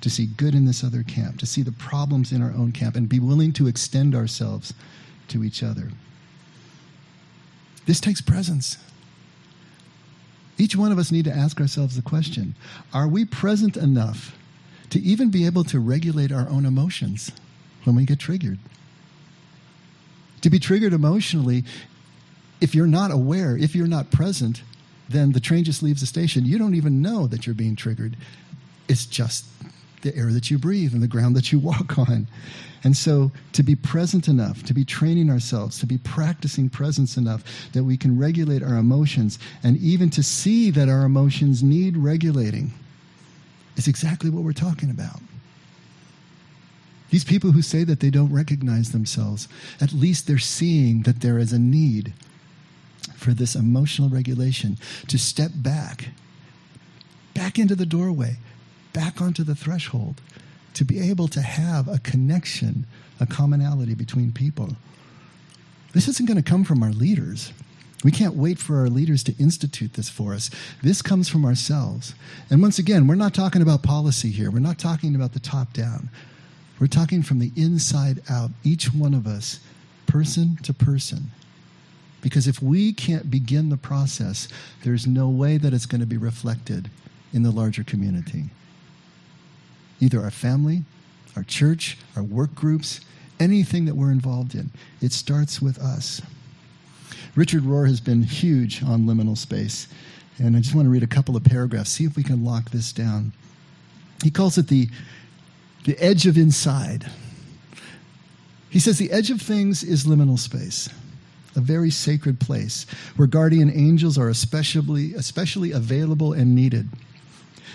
to 0.00 0.10
see 0.10 0.26
good 0.26 0.54
in 0.54 0.64
this 0.64 0.82
other 0.82 1.02
camp, 1.02 1.38
to 1.38 1.46
see 1.46 1.62
the 1.62 1.72
problems 1.72 2.32
in 2.32 2.42
our 2.42 2.52
own 2.52 2.72
camp, 2.72 2.96
and 2.96 3.08
be 3.08 3.20
willing 3.20 3.52
to 3.52 3.66
extend 3.66 4.14
ourselves 4.14 4.72
to 5.28 5.44
each 5.44 5.62
other. 5.62 5.90
This 7.86 8.00
takes 8.00 8.20
presence. 8.20 8.78
Each 10.56 10.76
one 10.76 10.92
of 10.92 10.98
us 10.98 11.10
need 11.10 11.24
to 11.24 11.32
ask 11.32 11.60
ourselves 11.60 11.96
the 11.96 12.02
question 12.02 12.54
Are 12.92 13.08
we 13.08 13.24
present 13.24 13.76
enough 13.76 14.36
to 14.90 15.00
even 15.00 15.30
be 15.30 15.46
able 15.46 15.64
to 15.64 15.80
regulate 15.80 16.32
our 16.32 16.48
own 16.48 16.64
emotions 16.64 17.32
when 17.84 17.96
we 17.96 18.04
get 18.04 18.18
triggered? 18.18 18.58
To 20.42 20.50
be 20.50 20.58
triggered 20.58 20.92
emotionally, 20.92 21.64
if 22.60 22.74
you're 22.74 22.86
not 22.86 23.10
aware, 23.10 23.56
if 23.56 23.74
you're 23.74 23.86
not 23.86 24.10
present, 24.10 24.62
then 25.08 25.32
the 25.32 25.40
train 25.40 25.64
just 25.64 25.82
leaves 25.82 26.00
the 26.00 26.06
station. 26.06 26.46
You 26.46 26.58
don't 26.58 26.74
even 26.74 27.02
know 27.02 27.26
that 27.26 27.46
you're 27.46 27.54
being 27.54 27.76
triggered. 27.76 28.16
It's 28.88 29.06
just 29.06 29.46
the 30.04 30.16
air 30.16 30.30
that 30.32 30.50
you 30.50 30.58
breathe 30.58 30.94
and 30.94 31.02
the 31.02 31.08
ground 31.08 31.34
that 31.34 31.50
you 31.50 31.58
walk 31.58 31.98
on. 32.10 32.28
And 32.84 32.96
so 32.96 33.32
to 33.54 33.62
be 33.62 33.74
present 33.74 34.28
enough, 34.28 34.62
to 34.64 34.74
be 34.74 34.84
training 34.84 35.30
ourselves, 35.30 35.78
to 35.80 35.86
be 35.86 35.98
practicing 35.98 36.68
presence 36.68 37.16
enough 37.16 37.42
that 37.72 37.82
we 37.82 37.96
can 37.96 38.18
regulate 38.18 38.62
our 38.62 38.76
emotions 38.76 39.38
and 39.62 39.76
even 39.78 40.10
to 40.10 40.22
see 40.22 40.70
that 40.70 40.88
our 40.88 41.04
emotions 41.04 41.62
need 41.62 41.96
regulating 41.96 42.72
is 43.76 43.88
exactly 43.88 44.30
what 44.30 44.44
we're 44.44 44.52
talking 44.52 44.90
about. 44.90 45.20
These 47.10 47.24
people 47.24 47.52
who 47.52 47.62
say 47.62 47.84
that 47.84 48.00
they 48.00 48.10
don't 48.10 48.32
recognize 48.32 48.92
themselves, 48.92 49.48
at 49.80 49.92
least 49.92 50.26
they're 50.26 50.38
seeing 50.38 51.02
that 51.02 51.20
there 51.20 51.38
is 51.38 51.52
a 51.52 51.58
need 51.58 52.12
for 53.14 53.32
this 53.32 53.54
emotional 53.54 54.08
regulation 54.08 54.76
to 55.08 55.18
step 55.18 55.52
back, 55.54 56.08
back 57.32 57.58
into 57.58 57.74
the 57.74 57.86
doorway, 57.86 58.36
back 58.94 59.20
onto 59.20 59.44
the 59.44 59.54
threshold, 59.54 60.22
to 60.72 60.84
be 60.86 60.98
able 60.98 61.28
to 61.28 61.42
have 61.42 61.86
a 61.86 61.98
connection, 61.98 62.86
a 63.20 63.26
commonality 63.26 63.94
between 63.94 64.32
people. 64.32 64.70
This 65.92 66.08
isn't 66.08 66.26
going 66.26 66.42
to 66.42 66.50
come 66.50 66.64
from 66.64 66.82
our 66.82 66.90
leaders. 66.90 67.52
We 68.02 68.10
can't 68.10 68.34
wait 68.34 68.58
for 68.58 68.78
our 68.78 68.88
leaders 68.88 69.22
to 69.24 69.34
institute 69.38 69.92
this 69.92 70.08
for 70.08 70.32
us. 70.32 70.50
This 70.82 71.02
comes 71.02 71.28
from 71.28 71.44
ourselves. 71.44 72.14
And 72.50 72.62
once 72.62 72.78
again, 72.78 73.06
we're 73.06 73.14
not 73.14 73.34
talking 73.34 73.62
about 73.62 73.82
policy 73.82 74.30
here. 74.30 74.50
We're 74.50 74.58
not 74.58 74.78
talking 74.78 75.14
about 75.14 75.32
the 75.32 75.40
top 75.40 75.72
down. 75.72 76.08
We're 76.80 76.86
talking 76.86 77.22
from 77.22 77.38
the 77.38 77.52
inside 77.56 78.20
out, 78.28 78.50
each 78.64 78.92
one 78.92 79.14
of 79.14 79.26
us, 79.26 79.60
person 80.06 80.56
to 80.62 80.74
person, 80.74 81.30
because 82.20 82.48
if 82.48 82.62
we 82.62 82.92
can't 82.92 83.30
begin 83.30 83.68
the 83.68 83.76
process, 83.76 84.48
there's 84.82 85.06
no 85.06 85.28
way 85.28 85.56
that 85.58 85.72
it's 85.72 85.86
going 85.86 86.00
to 86.00 86.06
be 86.06 86.16
reflected 86.16 86.90
in 87.32 87.42
the 87.42 87.50
larger 87.50 87.84
community. 87.84 88.44
Either 90.04 90.20
our 90.20 90.30
family, 90.30 90.82
our 91.34 91.42
church, 91.44 91.96
our 92.14 92.22
work 92.22 92.54
groups, 92.54 93.00
anything 93.40 93.86
that 93.86 93.94
we're 93.94 94.12
involved 94.12 94.54
in, 94.54 94.70
it 95.00 95.12
starts 95.12 95.62
with 95.62 95.78
us. 95.78 96.20
Richard 97.34 97.62
Rohr 97.62 97.88
has 97.88 98.02
been 98.02 98.22
huge 98.22 98.82
on 98.82 99.06
liminal 99.06 99.38
space, 99.38 99.88
and 100.38 100.58
I 100.58 100.60
just 100.60 100.74
want 100.74 100.84
to 100.84 100.90
read 100.90 101.02
a 101.02 101.06
couple 101.06 101.36
of 101.36 101.44
paragraphs, 101.44 101.88
see 101.88 102.04
if 102.04 102.16
we 102.16 102.22
can 102.22 102.44
lock 102.44 102.68
this 102.68 102.92
down. 102.92 103.32
He 104.22 104.30
calls 104.30 104.58
it 104.58 104.68
the, 104.68 104.90
the 105.84 105.98
edge 105.98 106.26
of 106.26 106.36
inside. 106.36 107.10
He 108.68 108.78
says 108.78 108.98
the 108.98 109.10
edge 109.10 109.30
of 109.30 109.40
things 109.40 109.82
is 109.82 110.04
liminal 110.04 110.38
space 110.38 110.90
a 111.56 111.60
very 111.60 111.90
sacred 111.90 112.40
place 112.40 112.84
where 113.16 113.28
guardian 113.28 113.70
angels 113.70 114.18
are 114.18 114.28
especially, 114.28 115.14
especially 115.14 115.70
available 115.72 116.32
and 116.32 116.54
needed. 116.54 116.88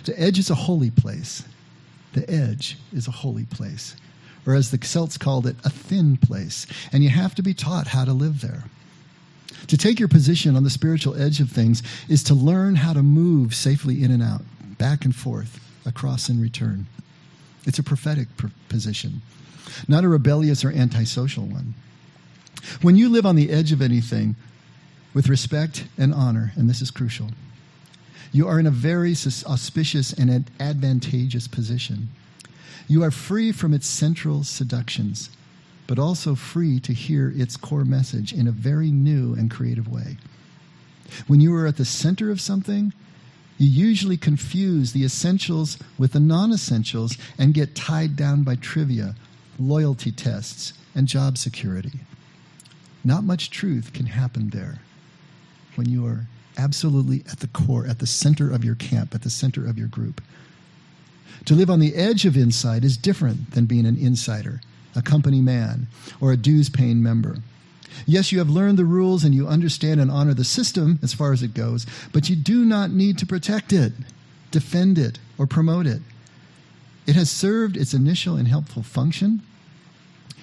The 0.04 0.20
edge 0.20 0.38
is 0.38 0.50
a 0.50 0.56
holy 0.56 0.92
place. 0.92 1.44
The 2.14 2.30
edge 2.30 2.78
is 2.94 3.08
a 3.08 3.12
holy 3.12 3.46
place. 3.46 3.96
Or 4.46 4.56
as 4.56 4.72
the 4.72 4.84
Celts 4.84 5.18
called 5.18 5.46
it, 5.46 5.56
a 5.64 5.70
thin 5.70 6.18
place. 6.18 6.66
And 6.92 7.04
you 7.04 7.10
have 7.10 7.36
to 7.36 7.44
be 7.44 7.54
taught 7.54 7.88
how 7.88 8.06
to 8.06 8.14
live 8.14 8.42
there. 8.42 8.64
To 9.68 9.78
take 9.78 10.00
your 10.00 10.08
position 10.08 10.56
on 10.56 10.64
the 10.64 10.70
spiritual 10.70 11.22
edge 11.22 11.40
of 11.40 11.52
things 11.52 11.84
is 12.08 12.24
to 12.24 12.34
learn 12.34 12.76
how 12.76 12.94
to 12.94 13.04
move 13.04 13.54
safely 13.54 14.04
in 14.04 14.12
and 14.12 14.24
out, 14.24 14.42
back 14.78 15.06
and 15.06 15.16
forth, 15.16 15.60
across 15.86 16.30
and 16.30 16.42
return. 16.42 16.88
It's 17.66 17.80
a 17.80 17.84
prophetic 17.84 18.28
position, 18.70 19.22
not 19.88 20.04
a 20.04 20.08
rebellious 20.08 20.64
or 20.64 20.72
antisocial 20.72 21.44
one. 21.44 21.76
When 22.82 22.96
you 22.96 23.10
live 23.10 23.26
on 23.26 23.36
the 23.36 23.52
edge 23.52 23.72
of 23.72 23.82
anything 23.82 24.36
with 25.14 25.30
respect 25.30 25.86
and 25.98 26.14
honor, 26.14 26.54
and 26.56 26.70
this 26.70 26.82
is 26.82 26.90
crucial, 26.90 27.30
you 28.32 28.48
are 28.48 28.60
in 28.60 28.68
a 28.68 28.72
very 28.72 29.12
auspicious 29.46 30.14
and 30.14 30.50
advantageous 30.60 31.48
position. 31.48 32.10
You 32.88 33.04
are 33.04 33.12
free 33.12 33.52
from 33.52 33.74
its 33.74 33.88
central 33.88 34.44
seductions, 34.44 35.30
but 35.88 36.00
also 36.00 36.36
free 36.36 36.80
to 36.82 36.94
hear 36.94 37.34
its 37.36 37.58
core 37.58 37.86
message 37.86 38.34
in 38.34 38.48
a 38.48 38.52
very 38.52 38.92
new 38.92 39.34
and 39.34 39.50
creative 39.50 39.88
way. 39.88 40.18
When 41.28 41.42
you 41.42 41.56
are 41.56 41.66
at 41.66 41.78
the 41.78 41.86
center 41.86 42.30
of 42.30 42.42
something, 42.42 42.94
you 43.58 43.68
usually 43.68 44.18
confuse 44.18 44.94
the 44.94 45.04
essentials 45.04 45.78
with 45.98 46.14
the 46.14 46.20
non 46.20 46.52
essentials 46.52 47.18
and 47.38 47.54
get 47.54 47.76
tied 47.76 48.16
down 48.16 48.44
by 48.44 48.56
trivia, 48.56 49.16
loyalty 49.60 50.12
tests, 50.12 50.74
and 50.96 51.08
job 51.08 51.38
security. 51.38 52.00
Not 53.04 53.24
much 53.24 53.50
truth 53.50 53.92
can 53.94 54.08
happen 54.08 54.50
there 54.50 54.80
when 55.76 55.90
you 55.90 56.06
are 56.06 56.28
absolutely 56.58 57.24
at 57.32 57.40
the 57.40 57.48
core, 57.48 57.86
at 57.86 58.00
the 58.00 58.08
center 58.08 58.52
of 58.52 58.64
your 58.64 58.76
camp, 58.76 59.14
at 59.14 59.22
the 59.22 59.30
center 59.30 59.66
of 59.68 59.78
your 59.78 59.88
group. 59.88 60.22
To 61.46 61.56
live 61.56 61.70
on 61.70 61.80
the 61.80 61.96
edge 61.96 62.26
of 62.26 62.36
inside 62.36 62.84
is 62.84 62.98
different 62.98 63.52
than 63.52 63.66
being 63.66 63.86
an 63.86 63.98
insider, 63.98 64.62
a 64.96 65.02
company 65.02 65.42
man, 65.42 65.88
or 66.20 66.32
a 66.32 66.38
dues 66.38 66.70
paying 66.70 67.02
member. 67.02 67.38
Yes, 68.06 68.32
you 68.32 68.40
have 68.40 68.50
learned 68.50 68.78
the 68.78 68.86
rules 68.86 69.24
and 69.24 69.34
you 69.34 69.48
understand 69.48 70.00
and 70.00 70.12
honor 70.12 70.34
the 70.34 70.44
system 70.44 71.00
as 71.02 71.14
far 71.14 71.34
as 71.34 71.42
it 71.42 71.54
goes, 71.54 71.86
but 72.12 72.30
you 72.30 72.36
do 72.36 72.66
not 72.66 72.92
need 72.92 73.18
to 73.20 73.26
protect 73.26 73.74
it, 73.74 73.94
defend 74.52 74.98
it, 74.98 75.20
or 75.38 75.48
promote 75.48 75.88
it. 75.88 76.02
It 77.08 77.16
has 77.16 77.32
served 77.32 77.78
its 77.78 77.94
initial 77.94 78.36
and 78.36 78.48
helpful 78.48 78.84
function, 78.84 79.42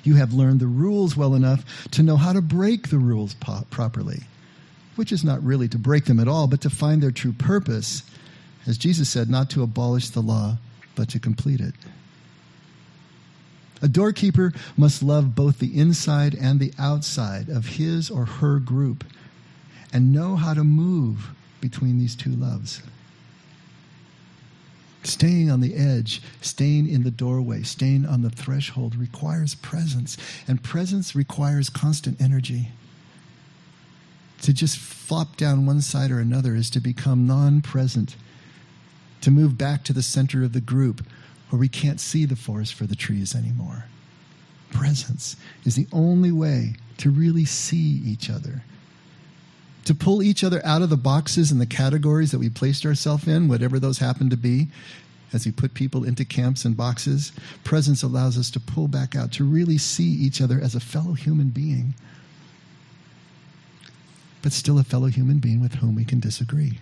you 0.07 0.15
have 0.15 0.33
learned 0.33 0.61
the 0.61 0.69
rules 0.69 1.17
well 1.17 1.35
enough 1.35 1.65
to 1.91 2.03
know 2.03 2.17
how 2.17 2.33
to 2.33 2.41
break 2.41 2.89
the 2.89 2.99
rules 2.99 3.35
po- 3.35 3.67
properly, 3.71 4.23
which 4.97 5.13
is 5.13 5.23
not 5.23 5.43
really 5.43 5.69
to 5.69 5.79
break 5.79 6.07
them 6.07 6.19
at 6.19 6.29
all, 6.29 6.47
but 6.47 6.61
to 6.63 6.71
find 6.71 7.03
their 7.03 7.11
true 7.11 7.33
purpose. 7.33 8.03
As 8.67 8.79
Jesus 8.79 9.09
said, 9.09 9.31
not 9.31 9.51
to 9.51 9.63
abolish 9.63 10.11
the 10.11 10.23
law, 10.23 10.59
but 10.95 11.09
to 11.11 11.21
complete 11.21 11.61
it. 11.61 11.75
A 13.83 13.89
doorkeeper 13.89 14.53
must 14.77 15.03
love 15.03 15.35
both 15.35 15.59
the 15.59 15.79
inside 15.79 16.35
and 16.35 16.59
the 16.59 16.73
outside 16.79 17.49
of 17.49 17.67
his 17.67 18.11
or 18.11 18.25
her 18.25 18.59
group 18.59 19.05
and 19.93 20.13
know 20.13 20.37
how 20.37 20.55
to 20.55 20.65
move 20.65 21.31
between 21.61 21.99
these 21.99 22.17
two 22.17 22.31
loves. 22.31 22.83
Staying 25.03 25.51
on 25.51 25.61
the 25.61 25.77
edge, 25.77 26.21
staying 26.41 26.89
in 26.89 27.05
the 27.05 27.11
doorway, 27.11 27.63
staying 27.63 28.07
on 28.07 28.23
the 28.23 28.31
threshold 28.31 28.97
requires 28.97 29.55
presence, 29.55 30.17
and 30.49 30.65
presence 30.65 31.15
requires 31.15 31.71
constant 31.71 32.21
energy. 32.21 32.71
To 34.43 34.53
just 34.53 34.79
flop 34.79 35.37
down 35.37 35.67
one 35.67 35.81
side 35.81 36.11
or 36.11 36.21
another 36.21 36.55
is 36.55 36.71
to 36.71 36.81
become 36.81 37.27
non 37.27 37.63
present, 37.63 38.17
to 39.23 39.31
move 39.31 39.57
back 39.57 39.83
to 39.85 39.93
the 39.93 40.03
center 40.03 40.45
of 40.45 40.53
the 40.53 40.61
group 40.61 41.05
where 41.51 41.59
we 41.59 41.69
can't 41.69 42.01
see 42.01 42.25
the 42.25 42.37
forest 42.37 42.75
for 42.75 42.85
the 42.85 42.97
trees 42.97 43.35
anymore. 43.35 43.87
Presence 44.71 45.37
is 45.65 45.75
the 45.75 45.87
only 45.93 46.33
way 46.33 46.75
to 46.99 47.11
really 47.11 47.45
see 47.45 48.03
each 48.05 48.29
other 48.29 48.63
to 49.87 49.95
pull 49.95 50.23
each 50.23 50.43
other 50.43 50.61
out 50.65 50.83
of 50.83 50.91
the 50.91 50.97
boxes 50.97 51.53
and 51.53 51.61
the 51.61 51.67
categories 51.67 52.33
that 52.33 52.41
we 52.41 52.51
placed 52.51 52.85
ourselves 52.85 53.27
in, 53.27 53.49
whatever 53.49 53.79
those 53.79 53.99
happen 53.99 54.29
to 54.29 54.37
be, 54.37 54.67
as 55.33 55.47
we 55.47 55.53
put 55.53 55.75
people 55.75 56.03
into 56.03 56.25
camps 56.25 56.65
and 56.65 56.77
boxes. 56.77 57.33
Presence 57.63 58.03
allows 58.03 58.37
us 58.37 58.51
to 58.51 58.61
pull 58.61 58.89
back 58.89 59.15
out, 59.15 59.31
to 59.33 59.45
really 59.45 59.79
see 59.79 60.09
each 60.09 60.43
other 60.43 60.61
as 60.61 60.75
a 60.75 60.81
fellow 60.81 61.13
human 61.13 61.51
being, 61.51 61.95
but 64.47 64.53
still 64.53 64.79
a 64.79 64.85
fellow 64.85 65.09
human 65.09 65.39
being 65.39 65.61
with 65.61 65.75
whom 65.75 65.97
we 65.97 66.05
can 66.05 66.21
disagree. 66.21 66.79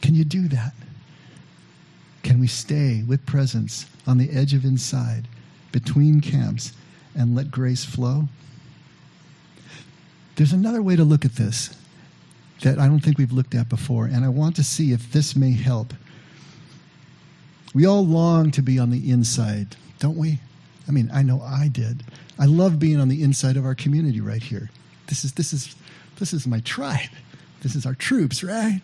Can 0.00 0.14
you 0.14 0.22
do 0.22 0.46
that? 0.46 0.72
Can 2.22 2.38
we 2.38 2.46
stay 2.46 3.02
with 3.02 3.26
presence 3.26 3.86
on 4.06 4.18
the 4.18 4.30
edge 4.30 4.54
of 4.54 4.64
inside, 4.64 5.26
between 5.72 6.20
camps, 6.20 6.72
and 7.16 7.34
let 7.34 7.50
grace 7.50 7.84
flow? 7.84 8.28
There's 10.36 10.52
another 10.52 10.82
way 10.82 10.94
to 10.94 11.02
look 11.02 11.24
at 11.24 11.34
this 11.34 11.76
that 12.60 12.78
I 12.78 12.86
don't 12.86 13.00
think 13.00 13.18
we've 13.18 13.32
looked 13.32 13.56
at 13.56 13.68
before, 13.68 14.04
and 14.04 14.24
I 14.24 14.28
want 14.28 14.54
to 14.54 14.62
see 14.62 14.92
if 14.92 15.10
this 15.10 15.34
may 15.34 15.50
help. 15.50 15.94
We 17.74 17.86
all 17.86 18.06
long 18.06 18.52
to 18.52 18.62
be 18.62 18.78
on 18.78 18.90
the 18.90 19.10
inside, 19.10 19.74
don't 19.98 20.16
we? 20.16 20.38
I 20.86 20.92
mean, 20.92 21.10
I 21.12 21.24
know 21.24 21.42
I 21.42 21.66
did. 21.66 22.04
I 22.38 22.44
love 22.44 22.78
being 22.78 23.00
on 23.00 23.08
the 23.08 23.24
inside 23.24 23.56
of 23.56 23.64
our 23.64 23.74
community 23.74 24.20
right 24.20 24.44
here. 24.44 24.70
This 25.08 25.24
is 25.24 25.32
this 25.32 25.52
is 25.52 25.74
this 26.18 26.32
is 26.32 26.46
my 26.46 26.60
tribe. 26.60 27.10
This 27.60 27.74
is 27.74 27.84
our 27.86 27.94
troops, 27.94 28.44
right? 28.44 28.80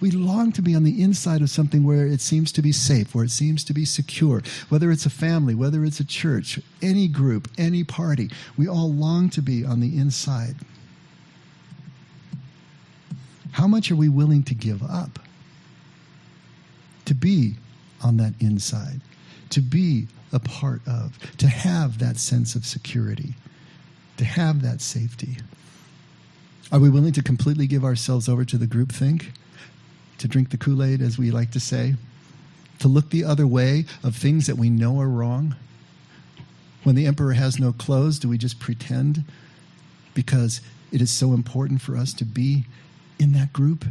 We 0.00 0.10
long 0.10 0.50
to 0.52 0.62
be 0.62 0.74
on 0.74 0.82
the 0.82 1.00
inside 1.00 1.42
of 1.42 1.50
something 1.50 1.84
where 1.84 2.06
it 2.06 2.20
seems 2.20 2.50
to 2.52 2.62
be 2.62 2.72
safe, 2.72 3.14
where 3.14 3.24
it 3.24 3.30
seems 3.30 3.62
to 3.64 3.72
be 3.72 3.84
secure, 3.84 4.42
whether 4.68 4.90
it's 4.90 5.06
a 5.06 5.10
family, 5.10 5.54
whether 5.54 5.84
it's 5.84 6.00
a 6.00 6.04
church, 6.04 6.58
any 6.82 7.06
group, 7.06 7.48
any 7.56 7.84
party. 7.84 8.30
We 8.56 8.66
all 8.66 8.92
long 8.92 9.30
to 9.30 9.42
be 9.42 9.64
on 9.64 9.78
the 9.78 9.96
inside. 9.96 10.56
How 13.52 13.68
much 13.68 13.90
are 13.90 13.96
we 13.96 14.08
willing 14.08 14.42
to 14.44 14.54
give 14.54 14.82
up 14.82 15.20
to 17.04 17.14
be 17.14 17.54
on 18.02 18.16
that 18.16 18.34
inside, 18.40 19.00
to 19.50 19.60
be 19.60 20.08
a 20.32 20.40
part 20.40 20.80
of, 20.86 21.16
to 21.38 21.46
have 21.46 22.00
that 22.00 22.18
sense 22.18 22.56
of 22.56 22.66
security, 22.66 23.34
to 24.16 24.24
have 24.24 24.62
that 24.62 24.80
safety? 24.80 25.36
Are 26.72 26.80
we 26.80 26.90
willing 26.90 27.12
to 27.12 27.22
completely 27.22 27.66
give 27.66 27.84
ourselves 27.84 28.28
over 28.28 28.44
to 28.44 28.58
the 28.58 28.66
groupthink, 28.66 29.26
to 30.18 30.26
drink 30.26 30.50
the 30.50 30.56
Kool 30.56 30.82
Aid, 30.82 31.00
as 31.00 31.16
we 31.16 31.30
like 31.30 31.52
to 31.52 31.60
say, 31.60 31.94
to 32.80 32.88
look 32.88 33.10
the 33.10 33.24
other 33.24 33.46
way 33.46 33.84
of 34.02 34.16
things 34.16 34.46
that 34.46 34.56
we 34.56 34.68
know 34.68 35.00
are 35.00 35.08
wrong? 35.08 35.54
When 36.82 36.96
the 36.96 37.06
emperor 37.06 37.34
has 37.34 37.58
no 37.58 37.72
clothes, 37.72 38.18
do 38.18 38.28
we 38.28 38.38
just 38.38 38.58
pretend 38.58 39.24
because 40.14 40.60
it 40.90 41.00
is 41.00 41.10
so 41.10 41.32
important 41.34 41.82
for 41.82 41.96
us 41.96 42.12
to 42.14 42.24
be 42.24 42.64
in 43.18 43.32
that 43.32 43.52
group, 43.52 43.84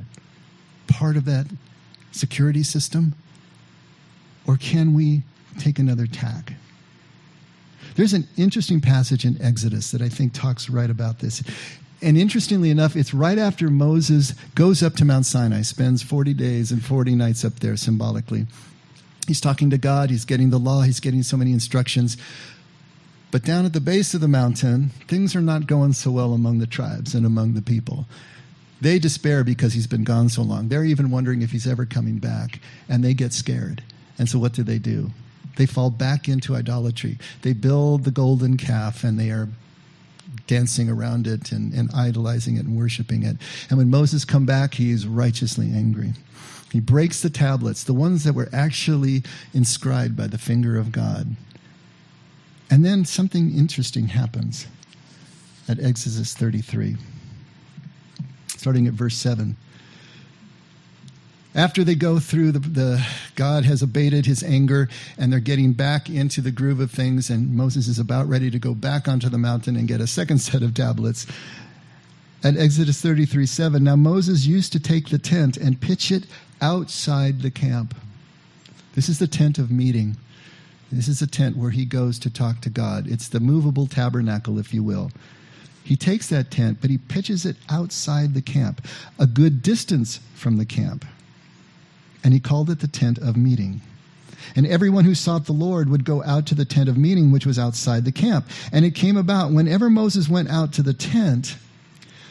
part 0.88 1.15
of 1.15 1.25
that 1.25 1.48
security 2.12 2.64
system? 2.64 3.16
Or 4.48 4.57
can 4.57 4.94
we 4.94 5.24
take 5.59 5.79
another 5.79 6.07
tack? 6.07 6.53
There's 7.96 8.14
an 8.14 8.27
interesting 8.35 8.81
passage 8.81 9.24
in 9.24 9.42
Exodus 9.42 9.92
that 9.92 10.01
I 10.01 10.09
think 10.09 10.33
talks 10.33 10.70
right 10.70 10.90
about 10.90 11.20
this. 11.20 11.42
And 12.01 12.18
interestingly 12.18 12.70
enough, 12.70 12.96
it's 12.96 13.14
right 13.14 13.38
after 13.38 13.70
Moses 13.70 14.34
goes 14.53 14.84
up 14.84 14.96
to 14.96 15.05
Mount 15.05 15.25
Sinai, 15.25 15.62
spends 15.62 16.03
40 16.03 16.34
days 16.34 16.72
and 16.72 16.84
40 16.84 17.16
nights 17.16 17.46
up 17.46 17.60
there 17.60 17.77
symbolically. 17.77 18.46
He's 19.27 19.42
talking 19.42 19.70
to 19.72 19.77
God, 19.77 20.10
he's 20.10 20.25
getting 20.25 20.50
the 20.50 20.60
law, 20.60 20.81
he's 20.81 21.00
getting 21.00 21.24
so 21.24 21.38
many 21.38 21.51
instructions. 21.51 22.18
But 23.31 23.44
down 23.44 23.66
at 23.66 23.74
the 23.74 23.81
base 23.81 24.14
of 24.14 24.22
the 24.22 24.27
mountain, 24.27 24.92
things 25.08 25.36
are 25.36 25.42
not 25.42 25.68
going 25.68 25.94
so 25.94 26.12
well 26.12 26.34
among 26.34 26.60
the 26.60 26.68
tribes 26.68 27.16
and 27.16 27.25
among 27.25 27.53
the 27.53 27.62
people. 27.62 28.05
They 28.81 29.00
despair 29.00 29.44
because 29.44 29.74
he's 29.74 29.88
been 29.88 30.03
gone 30.03 30.29
so 30.29 30.42
long. 30.42 30.68
They're 30.68 30.86
even 30.86 31.10
wondering 31.10 31.42
if 31.42 31.51
he's 31.51 31.68
ever 31.68 31.86
coming 31.86 32.20
back, 32.20 32.60
and 32.88 33.03
they 33.03 33.14
get 33.14 33.34
scared. 33.34 33.84
And 34.18 34.29
so, 34.29 34.38
what 34.38 34.53
do 34.53 34.64
they 34.64 34.79
do? 34.79 35.12
They 35.55 35.66
fall 35.66 35.90
back 35.90 36.27
into 36.27 36.55
idolatry. 36.55 37.18
They 37.42 37.53
build 37.53 38.03
the 38.03 38.12
golden 38.12 38.58
calf, 38.58 39.03
and 39.03 39.20
they 39.20 39.31
are 39.31 39.50
dancing 40.48 40.90
around 40.90 41.27
it 41.27 41.51
and, 41.51 41.74
and 41.74 41.90
idolizing 41.94 42.58
it 42.58 42.66
and 42.66 42.77
worshiping 42.77 43.24
it. 43.24 43.38
And 43.70 43.77
when 43.77 43.90
Moses 43.90 44.25
come 44.25 44.46
back, 44.46 44.75
he 44.75 44.92
is 44.92 45.08
righteously 45.08 45.72
angry. 45.74 46.14
He 46.72 46.79
breaks 46.79 47.22
the 47.22 47.29
tablets, 47.29 47.84
the 47.84 47.94
ones 47.94 48.24
that 48.24 48.34
were 48.34 48.50
actually 48.51 49.24
inscribed 49.53 50.16
by 50.16 50.27
the 50.27 50.38
finger 50.38 50.77
of 50.77 50.92
God. 50.92 51.36
And 52.70 52.84
then 52.84 53.05
something 53.05 53.55
interesting 53.55 54.08
happens 54.08 54.68
at 55.68 55.79
Exodus 55.79 56.34
33 56.34 56.98
starting 58.66 58.88
at 58.88 58.94
verse 58.94 59.16
7. 59.16 59.55
After 61.55 61.85
they 61.85 61.96
go 61.96 62.20
through 62.20 62.51
the, 62.51 62.59
the, 62.59 63.07
God 63.35 63.63
has 63.63 63.81
abated 63.81 64.25
his 64.25 64.44
anger 64.44 64.89
and 65.18 65.31
they're 65.31 65.39
getting 65.39 65.72
back 65.72 66.09
into 66.09 66.41
the 66.41 66.51
groove 66.51 66.81
of 66.81 66.91
things, 66.91 67.29
and 67.29 67.55
Moses 67.55 67.87
is 67.87 67.98
about 67.98 68.27
ready 68.27 68.51
to 68.51 68.59
go 68.59 68.74
back 68.74 69.07
onto 69.07 69.29
the 69.29 69.37
mountain 69.37 69.77
and 69.77 69.87
get 69.87 70.01
a 70.01 70.07
second 70.07 70.39
set 70.39 70.61
of 70.61 70.74
tablets. 70.74 71.25
At 72.44 72.57
Exodus 72.57 73.01
33 73.01 73.46
7, 73.46 73.83
now 73.83 73.96
Moses 73.96 74.46
used 74.46 74.74
to 74.74 74.81
take 74.81 75.09
the 75.09 75.18
tent 75.18 75.55
and 75.55 75.79
pitch 75.79 76.11
it 76.11 76.25
outside 76.61 77.41
the 77.41 77.51
camp. 77.51 77.96
This 78.94 79.07
is 79.07 79.20
the 79.20 79.27
tent 79.27 79.57
of 79.57 79.72
meeting. 79.72 80.18
This 80.91 81.07
is 81.07 81.22
a 81.22 81.27
tent 81.27 81.55
where 81.55 81.72
he 81.72 81.85
goes 81.85 82.20
to 82.20 82.29
talk 82.29 82.59
to 82.61 82.70
God. 82.70 83.07
It's 83.07 83.29
the 83.29 83.39
movable 83.39 83.87
tabernacle, 83.87 84.59
if 84.59 84.74
you 84.74 84.83
will. 84.83 85.09
He 85.85 85.96
takes 85.96 86.27
that 86.29 86.51
tent, 86.51 86.79
but 86.81 86.89
he 86.89 86.98
pitches 86.98 87.46
it 87.46 87.55
outside 87.70 88.33
the 88.33 88.41
camp, 88.41 88.85
a 89.18 89.25
good 89.25 89.61
distance 89.61 90.20
from 90.33 90.57
the 90.57 90.65
camp. 90.65 91.05
And 92.25 92.33
he 92.33 92.40
called 92.40 92.72
it 92.72 92.79
the 92.79 92.88
tent 92.88 93.20
of 93.20 93.38
meeting. 93.38 93.81
And 94.55 94.66
everyone 94.66 95.05
who 95.05 95.14
sought 95.14 95.46
the 95.46 95.51
Lord 95.51 95.90
would 95.90 96.03
go 96.03 96.24
out 96.24 96.48
to 96.48 96.55
the 96.55 96.66
tent 96.66 96.90
of 96.90 96.98
meeting, 96.98 97.31
which 97.31 97.46
was 97.46 97.59
outside 97.59 98.03
the 98.03 98.11
camp. 98.11 98.48
And 98.72 98.83
it 98.83 98.96
came 98.96 99.16
about 99.16 99.51
whenever 99.51 99.92
Moses 99.92 100.27
went 100.27 100.50
out 100.50 100.74
to 100.74 100.81
the 100.81 100.94
tent 100.94 101.55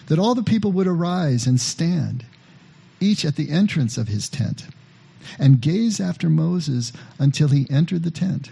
that 0.06 0.18
all 0.18 0.34
the 0.34 0.42
people 0.42 0.72
would 0.72 0.88
arise 0.88 1.46
and 1.46 1.60
stand, 1.60 2.26
each 2.98 3.24
at 3.24 3.36
the 3.36 3.50
entrance 3.50 3.96
of 3.96 4.08
his 4.08 4.28
tent, 4.28 4.66
and 5.38 5.60
gaze 5.60 6.00
after 6.00 6.28
Moses 6.28 6.92
until 7.20 7.46
he 7.46 7.68
entered 7.70 8.02
the 8.02 8.10
tent. 8.10 8.50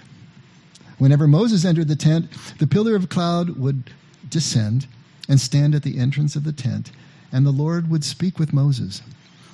Whenever 0.99 1.27
Moses 1.27 1.65
entered 1.65 1.89
the 1.89 1.97
tent, 1.97 2.31
the 2.59 2.69
pillar 2.69 2.95
of 2.95 3.09
cloud 3.09 3.59
would 3.59 3.91
descend 4.31 4.87
and 5.29 5.41
stand 5.41 5.75
at 5.75 5.83
the 5.83 5.99
entrance 5.99 6.37
of 6.37 6.45
the 6.45 6.53
tent, 6.53 6.93
and 7.33 7.45
the 7.45 7.51
Lord 7.51 7.91
would 7.91 8.05
speak 8.05 8.39
with 8.39 8.53
Moses. 8.53 9.03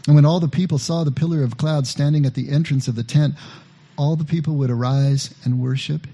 And 0.08 0.14
when 0.14 0.24
all 0.24 0.40
the 0.40 0.48
people 0.48 0.78
saw 0.78 1.04
the 1.04 1.12
pillar 1.12 1.42
of 1.42 1.58
cloud 1.58 1.86
standing 1.86 2.24
at 2.24 2.32
the 2.32 2.48
entrance 2.48 2.88
of 2.88 2.94
the 2.94 3.04
tent, 3.04 3.34
all 3.98 4.16
the 4.16 4.24
people 4.24 4.54
would 4.54 4.70
arise 4.70 5.34
and 5.44 5.60
worship, 5.60 6.06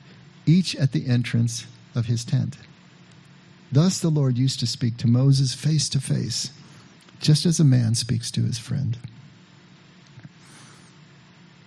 each 0.47 0.75
at 0.75 0.91
the 0.91 1.07
entrance 1.07 1.65
of 1.95 2.07
his 2.07 2.25
tent. 2.25 2.59
Thus 3.71 4.01
the 4.01 4.11
Lord 4.11 4.37
used 4.37 4.59
to 4.59 4.67
speak 4.67 4.97
to 4.97 5.07
Moses 5.07 5.55
face 5.55 5.89
to 5.91 6.01
face, 6.01 6.51
just 7.21 7.47
as 7.47 7.61
a 7.61 7.65
man 7.65 7.95
speaks 7.95 8.33
to 8.33 8.43
his 8.43 8.59
friend. 8.59 8.99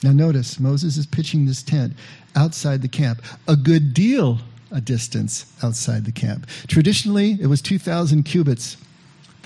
Now, 0.03 0.11
notice 0.11 0.59
Moses 0.59 0.97
is 0.97 1.05
pitching 1.05 1.45
this 1.45 1.63
tent 1.63 1.93
outside 2.35 2.81
the 2.81 2.89
camp, 2.89 3.21
a 3.47 3.55
good 3.55 3.93
deal 3.93 4.39
a 4.69 4.81
distance 4.81 5.45
outside 5.63 6.03
the 6.03 6.11
camp. 6.11 6.45
Traditionally, 6.67 7.37
it 7.39 7.47
was 7.47 7.61
2,000 7.61 8.23
cubits 8.23 8.75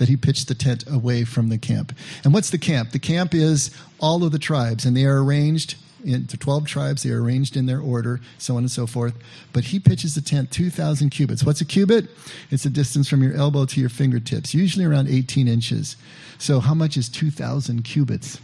that 0.01 0.09
he 0.09 0.17
pitched 0.17 0.47
the 0.47 0.55
tent 0.55 0.83
away 0.89 1.23
from 1.23 1.49
the 1.49 1.59
camp. 1.59 1.95
And 2.23 2.33
what's 2.33 2.49
the 2.49 2.57
camp? 2.57 2.89
The 2.89 2.97
camp 2.97 3.35
is 3.35 3.69
all 3.99 4.23
of 4.23 4.31
the 4.31 4.39
tribes, 4.39 4.83
and 4.83 4.97
they 4.97 5.05
are 5.05 5.23
arranged 5.23 5.75
into 6.03 6.37
12 6.37 6.65
tribes. 6.65 7.03
They 7.03 7.11
are 7.11 7.21
arranged 7.21 7.55
in 7.55 7.67
their 7.67 7.79
order, 7.79 8.19
so 8.39 8.55
on 8.55 8.63
and 8.63 8.71
so 8.71 8.87
forth. 8.87 9.13
But 9.53 9.65
he 9.65 9.79
pitches 9.79 10.15
the 10.15 10.21
tent 10.21 10.49
2,000 10.49 11.11
cubits. 11.11 11.43
What's 11.43 11.61
a 11.61 11.65
cubit? 11.65 12.09
It's 12.49 12.65
a 12.65 12.71
distance 12.71 13.07
from 13.07 13.21
your 13.21 13.35
elbow 13.35 13.65
to 13.65 13.79
your 13.79 13.89
fingertips, 13.89 14.55
usually 14.55 14.85
around 14.85 15.07
18 15.07 15.47
inches. 15.47 15.95
So, 16.39 16.61
how 16.61 16.73
much 16.73 16.97
is 16.97 17.07
2,000 17.07 17.83
cubits? 17.83 18.41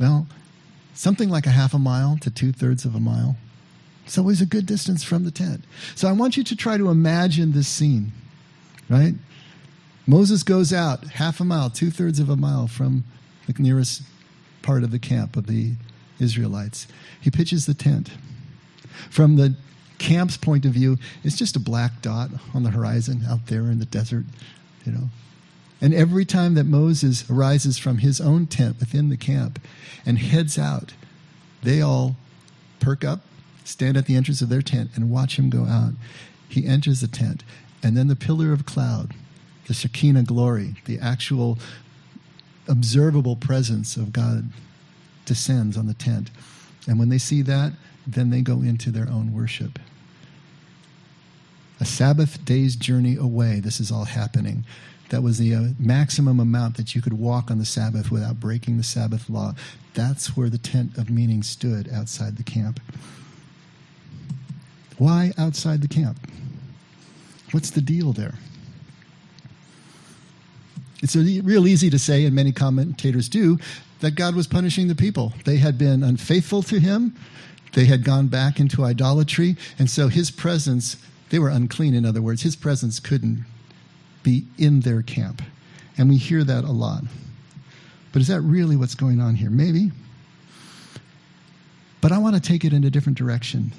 Well, 0.00 0.26
something 0.94 1.28
like 1.28 1.46
a 1.46 1.50
half 1.50 1.74
a 1.74 1.78
mile 1.78 2.18
to 2.22 2.28
two 2.28 2.50
thirds 2.50 2.84
of 2.84 2.96
a 2.96 3.00
mile. 3.00 3.36
It's 4.04 4.18
always 4.18 4.40
a 4.40 4.46
good 4.46 4.66
distance 4.66 5.04
from 5.04 5.22
the 5.22 5.30
tent. 5.30 5.62
So 5.94 6.08
I 6.08 6.12
want 6.12 6.36
you 6.36 6.42
to 6.42 6.56
try 6.56 6.76
to 6.76 6.90
imagine 6.90 7.52
this 7.52 7.68
scene, 7.68 8.10
right? 8.88 9.14
Moses 10.06 10.42
goes 10.42 10.72
out 10.72 11.04
half 11.04 11.40
a 11.40 11.44
mile, 11.44 11.70
two 11.70 11.90
thirds 11.90 12.18
of 12.18 12.28
a 12.28 12.36
mile 12.36 12.66
from 12.66 13.04
the 13.46 13.54
nearest 13.62 14.02
part 14.62 14.82
of 14.82 14.90
the 14.90 14.98
camp 14.98 15.36
of 15.36 15.46
the 15.46 15.72
Israelites. 16.18 16.86
He 17.20 17.30
pitches 17.30 17.66
the 17.66 17.74
tent. 17.74 18.10
From 19.10 19.36
the 19.36 19.54
camp's 19.98 20.36
point 20.36 20.64
of 20.64 20.72
view, 20.72 20.98
it's 21.22 21.36
just 21.36 21.56
a 21.56 21.60
black 21.60 22.02
dot 22.02 22.30
on 22.54 22.62
the 22.62 22.70
horizon 22.70 23.22
out 23.28 23.46
there 23.46 23.62
in 23.62 23.78
the 23.78 23.86
desert, 23.86 24.24
you 24.84 24.92
know. 24.92 25.10
And 25.80 25.92
every 25.92 26.24
time 26.24 26.54
that 26.54 26.64
Moses 26.64 27.28
arises 27.28 27.78
from 27.78 27.98
his 27.98 28.20
own 28.20 28.46
tent 28.46 28.78
within 28.78 29.08
the 29.08 29.16
camp 29.16 29.60
and 30.06 30.18
heads 30.18 30.58
out, 30.58 30.94
they 31.62 31.80
all 31.80 32.16
perk 32.78 33.04
up, 33.04 33.20
stand 33.64 33.96
at 33.96 34.06
the 34.06 34.16
entrance 34.16 34.40
of 34.42 34.48
their 34.48 34.62
tent, 34.62 34.90
and 34.94 35.10
watch 35.10 35.38
him 35.38 35.50
go 35.50 35.64
out. 35.64 35.92
He 36.48 36.66
enters 36.66 37.00
the 37.00 37.08
tent, 37.08 37.42
and 37.82 37.96
then 37.96 38.08
the 38.08 38.16
pillar 38.16 38.52
of 38.52 38.66
cloud, 38.66 39.14
the 39.66 39.74
Shekinah 39.74 40.24
glory, 40.24 40.74
the 40.86 40.98
actual 40.98 41.58
observable 42.68 43.36
presence 43.36 43.96
of 43.96 44.12
God 44.12 44.50
descends 45.24 45.76
on 45.76 45.86
the 45.86 45.94
tent. 45.94 46.30
And 46.86 46.98
when 46.98 47.08
they 47.08 47.18
see 47.18 47.42
that, 47.42 47.72
then 48.06 48.30
they 48.30 48.40
go 48.40 48.60
into 48.60 48.90
their 48.90 49.08
own 49.08 49.32
worship. 49.32 49.78
A 51.80 51.84
Sabbath 51.84 52.44
day's 52.44 52.76
journey 52.76 53.16
away, 53.16 53.60
this 53.60 53.80
is 53.80 53.90
all 53.90 54.04
happening. 54.04 54.64
That 55.10 55.22
was 55.22 55.38
the 55.38 55.54
uh, 55.54 55.62
maximum 55.78 56.40
amount 56.40 56.76
that 56.76 56.94
you 56.94 57.02
could 57.02 57.12
walk 57.12 57.50
on 57.50 57.58
the 57.58 57.64
Sabbath 57.64 58.10
without 58.10 58.40
breaking 58.40 58.78
the 58.78 58.82
Sabbath 58.82 59.28
law. 59.28 59.54
That's 59.94 60.36
where 60.36 60.48
the 60.48 60.58
tent 60.58 60.96
of 60.96 61.10
meeting 61.10 61.42
stood 61.42 61.88
outside 61.92 62.36
the 62.36 62.42
camp. 62.42 62.80
Why 64.96 65.32
outside 65.36 65.82
the 65.82 65.88
camp? 65.88 66.18
What's 67.50 67.70
the 67.70 67.82
deal 67.82 68.12
there? 68.12 68.34
It's 71.02 71.16
real 71.16 71.66
easy 71.66 71.90
to 71.90 71.98
say, 71.98 72.24
and 72.24 72.34
many 72.34 72.52
commentators 72.52 73.28
do, 73.28 73.58
that 74.00 74.12
God 74.12 74.34
was 74.34 74.46
punishing 74.46 74.88
the 74.88 74.94
people. 74.94 75.32
They 75.44 75.56
had 75.56 75.76
been 75.76 76.02
unfaithful 76.02 76.62
to 76.64 76.78
him, 76.78 77.16
they 77.72 77.86
had 77.86 78.04
gone 78.04 78.28
back 78.28 78.60
into 78.60 78.84
idolatry, 78.84 79.56
and 79.78 79.90
so 79.90 80.08
his 80.08 80.30
presence, 80.30 80.96
they 81.30 81.38
were 81.38 81.48
unclean, 81.48 81.94
in 81.94 82.06
other 82.06 82.22
words, 82.22 82.42
his 82.42 82.54
presence 82.54 83.00
couldn't 83.00 83.44
be 84.22 84.46
in 84.58 84.80
their 84.80 85.02
camp. 85.02 85.42
And 85.98 86.08
we 86.08 86.16
hear 86.16 86.44
that 86.44 86.64
a 86.64 86.70
lot. 86.70 87.02
But 88.12 88.22
is 88.22 88.28
that 88.28 88.40
really 88.42 88.76
what's 88.76 88.94
going 88.94 89.20
on 89.20 89.34
here? 89.34 89.50
Maybe. 89.50 89.90
But 92.00 92.12
I 92.12 92.18
want 92.18 92.34
to 92.36 92.40
take 92.40 92.64
it 92.64 92.72
in 92.72 92.84
a 92.84 92.90
different 92.90 93.18
direction. 93.18 93.72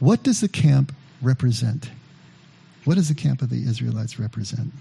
What 0.00 0.22
does 0.22 0.40
the 0.40 0.48
camp 0.48 0.92
represent? 1.22 1.90
What 2.84 2.96
does 2.96 3.08
the 3.08 3.14
camp 3.14 3.40
of 3.42 3.48
the 3.48 3.64
Israelites 3.64 4.18
represent? 4.18 4.72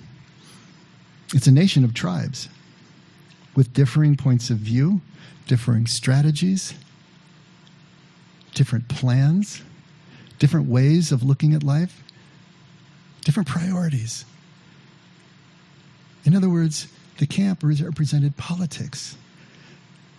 It's 1.34 1.48
a 1.48 1.52
nation 1.52 1.84
of 1.84 1.96
tribes 1.96 2.48
with 3.56 3.74
differing 3.74 4.15
points 4.15 4.52
of 4.52 4.58
view, 4.58 5.02
differing 5.48 5.88
strategies, 5.88 6.76
different 8.54 8.88
plans, 8.88 9.63
different 10.38 10.67
ways 10.67 11.12
of 11.12 11.24
looking 11.24 11.54
at 11.54 11.63
life, 11.63 12.04
different 13.22 13.50
priorities. 13.50 14.26
In 16.24 16.36
other 16.36 16.50
words, 16.50 16.88
the 17.17 17.26
camp 17.28 17.63
represented 17.63 18.38
politics. 18.38 19.17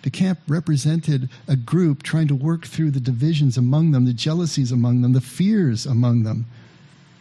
The 0.03 0.11
camp 0.11 0.40
represented 0.48 1.31
a 1.46 1.57
group 1.57 2.03
trying 2.03 2.29
to 2.29 2.35
work 2.35 2.66
through 2.66 2.90
the 2.90 3.00
divisions 3.00 3.57
among 3.57 3.92
them, 3.92 4.05
the 4.05 4.12
jealousies 4.12 4.72
among 4.72 5.03
them, 5.03 5.12
the 5.12 5.20
fears 5.20 5.87
among 5.87 6.24
them, 6.24 6.46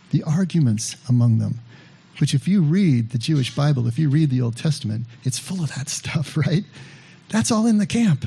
the 0.10 0.24
arguments 0.24 0.98
among 1.08 1.38
them 1.38 1.60
which 2.20 2.34
if 2.34 2.48
you 2.48 2.62
read 2.62 3.10
the 3.10 3.18
Jewish 3.18 3.56
Bible, 3.56 3.88
if 3.88 3.98
you 3.98 4.10
read 4.10 4.30
the 4.30 4.42
Old 4.42 4.56
Testament, 4.56 5.06
it's 5.24 5.40
full 5.40 5.64
of 5.64 5.74
that 5.76 5.90
stuff, 6.00 6.38
right? 6.38 6.64
That's 7.30 7.52
all 7.52 7.66
in 7.66 7.78
the 7.78 7.88
camp. 7.88 8.26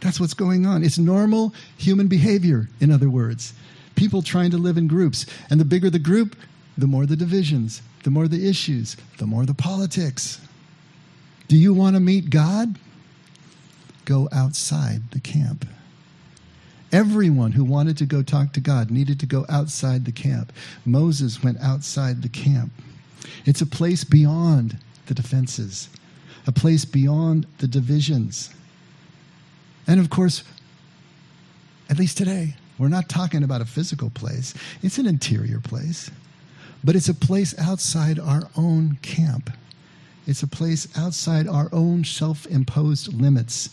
That's 0.00 0.20
what's 0.20 0.34
going 0.34 0.66
on. 0.66 0.84
It's 0.84 0.98
normal 0.98 1.54
human 1.78 2.06
behavior, 2.08 2.68
in 2.80 2.90
other 2.90 3.08
words. 3.08 3.54
People 3.94 4.22
trying 4.22 4.50
to 4.50 4.58
live 4.58 4.76
in 4.76 4.88
groups. 4.88 5.26
And 5.48 5.58
the 5.58 5.64
bigger 5.64 5.90
the 5.90 5.98
group, 5.98 6.36
the 6.76 6.86
more 6.86 7.06
the 7.06 7.16
divisions, 7.16 7.80
the 8.02 8.10
more 8.10 8.28
the 8.28 8.48
issues, 8.48 8.96
the 9.18 9.26
more 9.26 9.46
the 9.46 9.54
politics. 9.54 10.40
Do 11.48 11.56
you 11.56 11.72
want 11.72 11.96
to 11.96 12.00
meet 12.00 12.30
God? 12.30 12.78
Go 14.04 14.28
outside 14.32 15.10
the 15.12 15.20
camp. 15.20 15.66
Everyone 16.92 17.52
who 17.52 17.64
wanted 17.64 17.96
to 17.98 18.06
go 18.06 18.22
talk 18.22 18.52
to 18.52 18.60
God 18.60 18.90
needed 18.90 19.18
to 19.20 19.26
go 19.26 19.44
outside 19.48 20.04
the 20.04 20.12
camp. 20.12 20.52
Moses 20.84 21.42
went 21.42 21.58
outside 21.60 22.22
the 22.22 22.28
camp. 22.28 22.72
It's 23.44 23.60
a 23.60 23.66
place 23.66 24.04
beyond 24.04 24.78
the 25.06 25.14
defenses, 25.14 25.88
a 26.46 26.52
place 26.52 26.84
beyond 26.84 27.46
the 27.58 27.68
divisions. 27.68 28.50
And 29.86 30.00
of 30.00 30.10
course, 30.10 30.42
at 31.88 31.98
least 31.98 32.18
today, 32.18 32.56
we're 32.78 32.88
not 32.88 33.08
talking 33.08 33.42
about 33.42 33.60
a 33.60 33.66
physical 33.66 34.10
place, 34.10 34.54
it's 34.82 34.98
an 34.98 35.06
interior 35.06 35.60
place, 35.60 36.10
but 36.84 36.94
it's 36.94 37.08
a 37.08 37.14
place 37.14 37.58
outside 37.58 38.18
our 38.18 38.48
own 38.56 38.98
camp. 39.02 39.50
It's 40.26 40.42
a 40.42 40.48
place 40.48 40.88
outside 40.96 41.46
our 41.46 41.68
own 41.72 42.04
self 42.04 42.46
imposed 42.46 43.12
limits, 43.12 43.70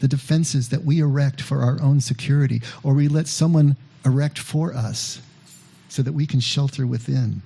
the 0.00 0.08
defenses 0.08 0.70
that 0.70 0.84
we 0.84 1.00
erect 1.00 1.40
for 1.40 1.60
our 1.60 1.80
own 1.80 2.00
security, 2.00 2.62
or 2.82 2.94
we 2.94 3.06
let 3.08 3.28
someone 3.28 3.76
erect 4.04 4.38
for 4.38 4.74
us 4.74 5.20
so 5.88 6.02
that 6.02 6.12
we 6.12 6.26
can 6.26 6.40
shelter 6.40 6.86
within. 6.86 7.42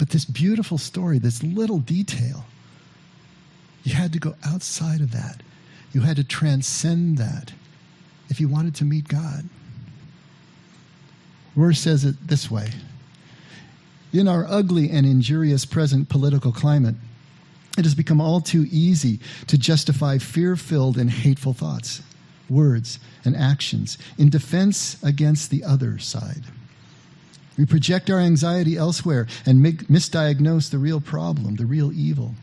But 0.00 0.08
this 0.08 0.24
beautiful 0.24 0.78
story, 0.78 1.18
this 1.18 1.42
little 1.42 1.78
detail, 1.78 2.46
you 3.84 3.94
had 3.94 4.14
to 4.14 4.18
go 4.18 4.34
outside 4.42 5.02
of 5.02 5.12
that. 5.12 5.42
You 5.92 6.00
had 6.00 6.16
to 6.16 6.24
transcend 6.24 7.18
that 7.18 7.52
if 8.30 8.40
you 8.40 8.48
wanted 8.48 8.74
to 8.76 8.86
meet 8.86 9.08
God. 9.08 9.44
Rohr 11.54 11.76
says 11.76 12.06
it 12.06 12.28
this 12.28 12.50
way 12.50 12.70
In 14.10 14.26
our 14.26 14.46
ugly 14.48 14.88
and 14.88 15.04
injurious 15.04 15.66
present 15.66 16.08
political 16.08 16.50
climate, 16.50 16.94
it 17.76 17.84
has 17.84 17.94
become 17.94 18.22
all 18.22 18.40
too 18.40 18.66
easy 18.70 19.20
to 19.48 19.58
justify 19.58 20.16
fear 20.16 20.56
filled 20.56 20.96
and 20.96 21.10
hateful 21.10 21.52
thoughts, 21.52 22.00
words, 22.48 22.98
and 23.22 23.36
actions 23.36 23.98
in 24.16 24.30
defense 24.30 24.96
against 25.02 25.50
the 25.50 25.62
other 25.62 25.98
side. 25.98 26.44
We 27.60 27.66
project 27.66 28.08
our 28.08 28.18
anxiety 28.18 28.78
elsewhere 28.78 29.26
and 29.44 29.60
make, 29.60 29.88
misdiagnose 29.88 30.70
the 30.70 30.78
real 30.78 30.98
problem, 30.98 31.56
the 31.56 31.66
real 31.66 31.92
evil, 31.92 32.34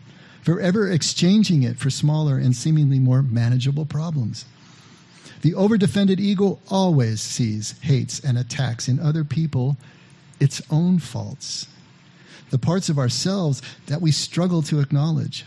forever 0.43 0.91
exchanging 0.91 1.63
it 1.63 1.79
for 1.79 1.89
smaller 1.89 2.37
and 2.37 2.55
seemingly 2.55 2.99
more 2.99 3.23
manageable 3.23 3.87
problems. 3.87 4.45
The 5.41 5.55
overdefended 5.55 6.19
ego 6.19 6.59
always 6.69 7.19
sees, 7.19 7.73
hates, 7.81 8.19
and 8.19 8.37
attacks 8.37 8.87
in 8.87 8.99
other 8.99 9.23
people 9.23 9.75
its 10.39 10.61
own 10.69 10.99
faults, 10.99 11.65
the 12.51 12.59
parts 12.59 12.87
of 12.87 12.99
ourselves 12.99 13.63
that 13.87 14.03
we 14.03 14.11
struggle 14.11 14.61
to 14.61 14.81
acknowledge. 14.81 15.45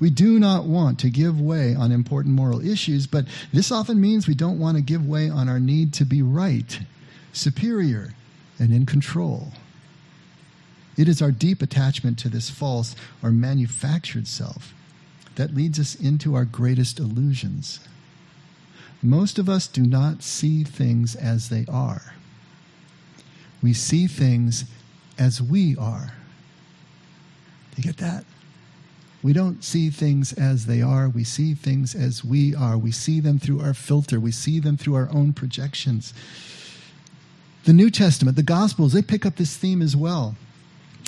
We 0.00 0.08
do 0.08 0.38
not 0.38 0.64
want 0.64 0.98
to 1.00 1.10
give 1.10 1.38
way 1.38 1.74
on 1.74 1.92
important 1.92 2.34
moral 2.34 2.66
issues, 2.66 3.06
but 3.06 3.26
this 3.52 3.70
often 3.70 4.00
means 4.00 4.26
we 4.26 4.34
don't 4.34 4.58
want 4.58 4.78
to 4.78 4.82
give 4.82 5.06
way 5.06 5.28
on 5.28 5.46
our 5.50 5.60
need 5.60 5.92
to 5.92 6.06
be 6.06 6.22
right, 6.22 6.80
superior, 7.34 8.14
and 8.58 8.72
in 8.72 8.86
control. 8.86 9.52
It 10.96 11.08
is 11.08 11.20
our 11.20 11.30
deep 11.30 11.62
attachment 11.62 12.18
to 12.20 12.28
this 12.28 12.48
false 12.48 12.96
or 13.22 13.30
manufactured 13.30 14.26
self 14.26 14.72
that 15.34 15.54
leads 15.54 15.78
us 15.78 15.94
into 15.94 16.34
our 16.34 16.44
greatest 16.44 16.98
illusions. 16.98 17.80
Most 19.02 19.38
of 19.38 19.48
us 19.48 19.66
do 19.66 19.82
not 19.82 20.22
see 20.22 20.64
things 20.64 21.14
as 21.14 21.50
they 21.50 21.66
are. 21.68 22.14
We 23.62 23.74
see 23.74 24.06
things 24.06 24.64
as 25.18 25.42
we 25.42 25.76
are. 25.76 26.14
You 27.76 27.82
get 27.82 27.98
that? 27.98 28.24
We 29.22 29.32
don't 29.32 29.62
see 29.64 29.90
things 29.90 30.32
as 30.32 30.66
they 30.66 30.80
are. 30.80 31.08
We 31.08 31.24
see 31.24 31.54
things 31.54 31.94
as 31.94 32.24
we 32.24 32.54
are. 32.54 32.78
We 32.78 32.92
see 32.92 33.20
them 33.20 33.38
through 33.38 33.60
our 33.60 33.74
filter. 33.74 34.18
We 34.18 34.30
see 34.30 34.60
them 34.60 34.76
through 34.76 34.94
our 34.94 35.10
own 35.12 35.32
projections. 35.32 36.14
The 37.66 37.72
New 37.72 37.90
Testament, 37.90 38.36
the 38.36 38.44
Gospels, 38.44 38.92
they 38.92 39.02
pick 39.02 39.26
up 39.26 39.36
this 39.36 39.56
theme 39.56 39.82
as 39.82 39.96
well, 39.96 40.36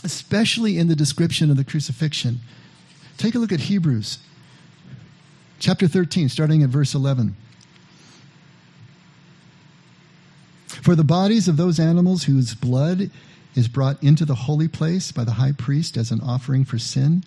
especially 0.03 0.77
in 0.77 0.89
the 0.89 0.97
description 0.97 1.53
of 1.53 1.57
the 1.57 1.63
crucifixion. 1.63 2.41
Take 3.17 3.37
a 3.37 3.39
look 3.39 3.53
at 3.53 3.61
Hebrews 3.61 4.19
chapter 5.61 5.87
13, 5.87 6.29
starting 6.29 6.65
at 6.65 6.69
verse 6.69 6.95
11. 6.95 7.37
For 10.67 10.97
the 10.97 11.05
bodies 11.05 11.47
of 11.47 11.57
those 11.57 11.79
animals 11.79 12.25
whose 12.25 12.55
blood 12.55 13.11
is 13.55 13.69
brought 13.69 14.03
into 14.03 14.25
the 14.25 14.35
holy 14.35 14.69
place 14.69 15.13
by 15.13 15.23
the 15.23 15.33
high 15.33 15.53
priest 15.53 15.97
as 15.97 16.11
an 16.11 16.21
offering 16.21 16.65
for 16.65 16.79
sin 16.79 17.23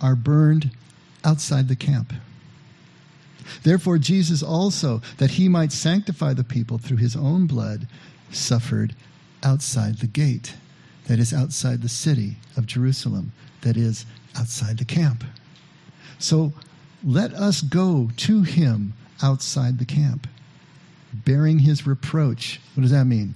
are 0.00 0.16
burned 0.16 0.72
outside 1.24 1.68
the 1.68 1.76
camp. 1.76 2.12
Therefore, 3.62 3.98
Jesus 3.98 4.42
also, 4.42 5.00
that 5.18 5.32
he 5.32 5.48
might 5.48 5.70
sanctify 5.70 6.32
the 6.32 6.44
people 6.44 6.78
through 6.78 6.96
his 6.98 7.14
own 7.14 7.46
blood, 7.46 7.86
suffered 8.32 8.94
outside 9.42 9.98
the 9.98 10.06
gate, 10.06 10.54
that 11.06 11.18
is, 11.18 11.32
outside 11.32 11.82
the 11.82 11.88
city 11.88 12.36
of 12.56 12.66
Jerusalem, 12.66 13.32
that 13.62 13.76
is, 13.76 14.06
outside 14.38 14.78
the 14.78 14.84
camp. 14.84 15.24
So 16.18 16.52
let 17.04 17.32
us 17.34 17.60
go 17.60 18.10
to 18.16 18.42
him 18.42 18.94
outside 19.22 19.78
the 19.78 19.84
camp, 19.84 20.26
bearing 21.12 21.60
his 21.60 21.86
reproach. 21.86 22.60
What 22.74 22.82
does 22.82 22.92
that 22.92 23.04
mean? 23.04 23.34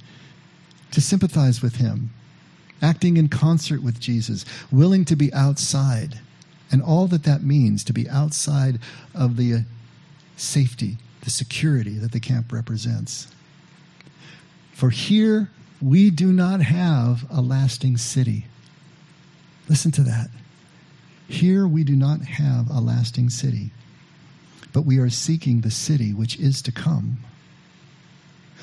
To 0.92 1.00
sympathize 1.00 1.62
with 1.62 1.76
him, 1.76 2.10
acting 2.80 3.16
in 3.16 3.28
concert 3.28 3.82
with 3.82 4.00
Jesus, 4.00 4.44
willing 4.70 5.04
to 5.06 5.16
be 5.16 5.32
outside, 5.32 6.20
and 6.70 6.82
all 6.82 7.06
that 7.08 7.24
that 7.24 7.42
means 7.42 7.84
to 7.84 7.92
be 7.92 8.08
outside 8.08 8.78
of 9.14 9.36
the 9.36 9.64
safety, 10.36 10.98
the 11.22 11.30
security 11.30 11.98
that 11.98 12.12
the 12.12 12.20
camp 12.20 12.52
represents. 12.52 13.28
For 14.76 14.90
here 14.90 15.48
we 15.80 16.10
do 16.10 16.34
not 16.34 16.60
have 16.60 17.24
a 17.30 17.40
lasting 17.40 17.96
city. 17.96 18.44
Listen 19.70 19.90
to 19.92 20.02
that. 20.02 20.28
Here 21.26 21.66
we 21.66 21.82
do 21.82 21.96
not 21.96 22.20
have 22.20 22.68
a 22.68 22.78
lasting 22.78 23.30
city, 23.30 23.70
but 24.74 24.82
we 24.82 24.98
are 24.98 25.08
seeking 25.08 25.62
the 25.62 25.70
city 25.70 26.12
which 26.12 26.38
is 26.38 26.60
to 26.60 26.72
come. 26.72 27.16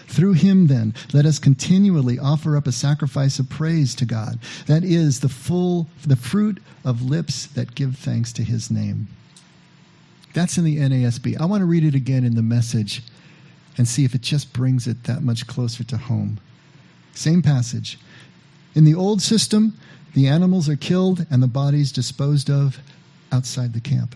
Through 0.05 0.33
him, 0.33 0.67
then, 0.67 0.93
let 1.13 1.25
us 1.25 1.39
continually 1.39 2.19
offer 2.19 2.55
up 2.55 2.67
a 2.67 2.71
sacrifice 2.71 3.39
of 3.39 3.49
praise 3.49 3.95
to 3.95 4.05
God. 4.05 4.37
That 4.67 4.83
is 4.83 5.21
the 5.21 5.29
full, 5.29 5.87
the 6.05 6.15
fruit 6.15 6.61
of 6.85 7.01
lips 7.01 7.47
that 7.47 7.73
give 7.73 7.97
thanks 7.97 8.31
to 8.33 8.43
his 8.43 8.69
name. 8.69 9.07
That's 10.35 10.59
in 10.59 10.63
the 10.63 10.77
NASB. 10.77 11.41
I 11.41 11.45
want 11.45 11.61
to 11.61 11.65
read 11.65 11.83
it 11.83 11.95
again 11.95 12.23
in 12.23 12.35
the 12.35 12.43
message 12.43 13.01
and 13.77 13.87
see 13.87 14.05
if 14.05 14.13
it 14.13 14.21
just 14.21 14.53
brings 14.53 14.87
it 14.87 15.03
that 15.05 15.23
much 15.23 15.47
closer 15.47 15.83
to 15.83 15.97
home. 15.97 16.39
Same 17.13 17.41
passage. 17.41 17.99
In 18.75 18.85
the 18.85 18.95
old 18.95 19.21
system, 19.21 19.77
the 20.13 20.27
animals 20.27 20.69
are 20.69 20.75
killed 20.75 21.25
and 21.29 21.41
the 21.41 21.47
bodies 21.47 21.91
disposed 21.91 22.49
of 22.49 22.79
outside 23.31 23.73
the 23.73 23.81
camp. 23.81 24.15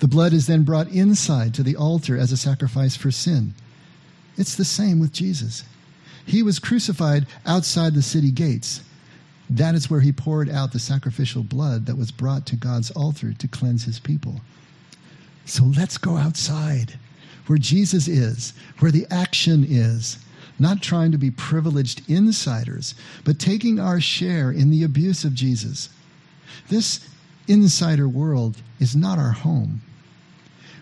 The 0.00 0.08
blood 0.08 0.32
is 0.32 0.46
then 0.46 0.64
brought 0.64 0.88
inside 0.88 1.54
to 1.54 1.62
the 1.62 1.76
altar 1.76 2.16
as 2.16 2.32
a 2.32 2.36
sacrifice 2.36 2.96
for 2.96 3.10
sin. 3.10 3.54
It's 4.36 4.56
the 4.56 4.64
same 4.64 5.00
with 5.00 5.12
Jesus. 5.12 5.64
He 6.26 6.42
was 6.42 6.58
crucified 6.58 7.26
outside 7.46 7.94
the 7.94 8.02
city 8.02 8.30
gates. 8.30 8.82
That 9.48 9.74
is 9.74 9.90
where 9.90 10.00
he 10.00 10.12
poured 10.12 10.48
out 10.48 10.72
the 10.72 10.78
sacrificial 10.78 11.42
blood 11.42 11.86
that 11.86 11.96
was 11.96 12.12
brought 12.12 12.46
to 12.46 12.56
God's 12.56 12.90
altar 12.92 13.32
to 13.32 13.48
cleanse 13.48 13.84
his 13.84 13.98
people. 13.98 14.40
So 15.44 15.64
let's 15.64 15.98
go 15.98 16.16
outside 16.16 16.98
where 17.46 17.58
Jesus 17.58 18.08
is, 18.08 18.52
where 18.78 18.90
the 18.90 19.06
action 19.10 19.64
is, 19.68 20.18
not 20.58 20.82
trying 20.82 21.10
to 21.12 21.18
be 21.18 21.30
privileged 21.30 22.08
insiders, 22.08 22.94
but 23.24 23.38
taking 23.38 23.80
our 23.80 24.00
share 24.00 24.50
in 24.50 24.70
the 24.70 24.84
abuse 24.84 25.24
of 25.24 25.34
Jesus. 25.34 25.88
This 26.68 27.08
insider 27.48 28.08
world 28.08 28.62
is 28.78 28.94
not 28.94 29.18
our 29.18 29.32
home. 29.32 29.80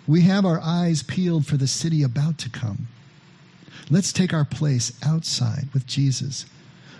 We 0.06 0.22
have 0.22 0.44
our 0.44 0.60
eyes 0.60 1.02
peeled 1.02 1.46
for 1.46 1.56
the 1.56 1.66
city 1.66 2.02
about 2.02 2.38
to 2.38 2.50
come. 2.50 2.88
Let's 3.90 4.12
take 4.12 4.34
our 4.34 4.44
place 4.44 4.92
outside 5.06 5.68
with 5.72 5.86
Jesus, 5.86 6.46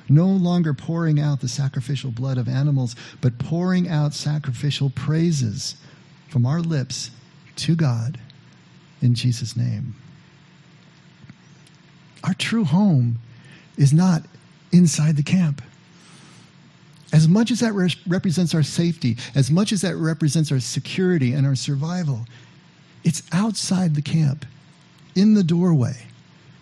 no 0.09 0.27
longer 0.27 0.73
pouring 0.73 1.19
out 1.19 1.41
the 1.41 1.49
sacrificial 1.49 2.11
blood 2.11 2.39
of 2.39 2.49
animals, 2.49 2.95
but 3.21 3.39
pouring 3.39 3.89
out 3.89 4.15
sacrificial 4.15 4.91
praises 4.91 5.77
from 6.29 6.47
our 6.47 6.61
lips 6.61 7.11
to 7.57 7.75
God 7.75 8.21
in 9.03 9.15
Jesus' 9.15 9.57
name. 9.57 9.95
Our 12.25 12.35
true 12.35 12.65
home 12.65 13.19
is 13.77 13.93
not 13.93 14.23
inside 14.73 15.17
the 15.17 15.23
camp. 15.23 15.63
As 17.13 17.27
much 17.27 17.51
as 17.51 17.61
that 17.61 17.73
re- 17.73 17.95
represents 18.07 18.55
our 18.55 18.63
safety, 18.63 19.17
as 19.35 19.51
much 19.51 19.73
as 19.73 19.81
that 19.81 19.97
represents 19.97 20.53
our 20.53 20.61
security 20.61 21.33
and 21.33 21.47
our 21.47 21.55
survival, 21.55 22.27
it's 23.05 23.23
outside 23.33 23.95
the 23.95 24.03
camp, 24.03 24.45
in 25.15 25.35
the 25.35 25.43
doorway. 25.43 26.07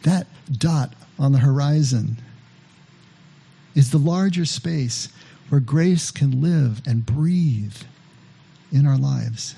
That 0.05 0.27
dot 0.51 0.94
on 1.18 1.33
the 1.33 1.38
horizon 1.38 2.18
is 3.75 3.90
the 3.90 3.99
larger 3.99 4.44
space 4.44 5.09
where 5.49 5.61
grace 5.61 6.11
can 6.11 6.40
live 6.40 6.81
and 6.87 7.05
breathe 7.05 7.77
in 8.72 8.87
our 8.87 8.96
lives. 8.96 9.55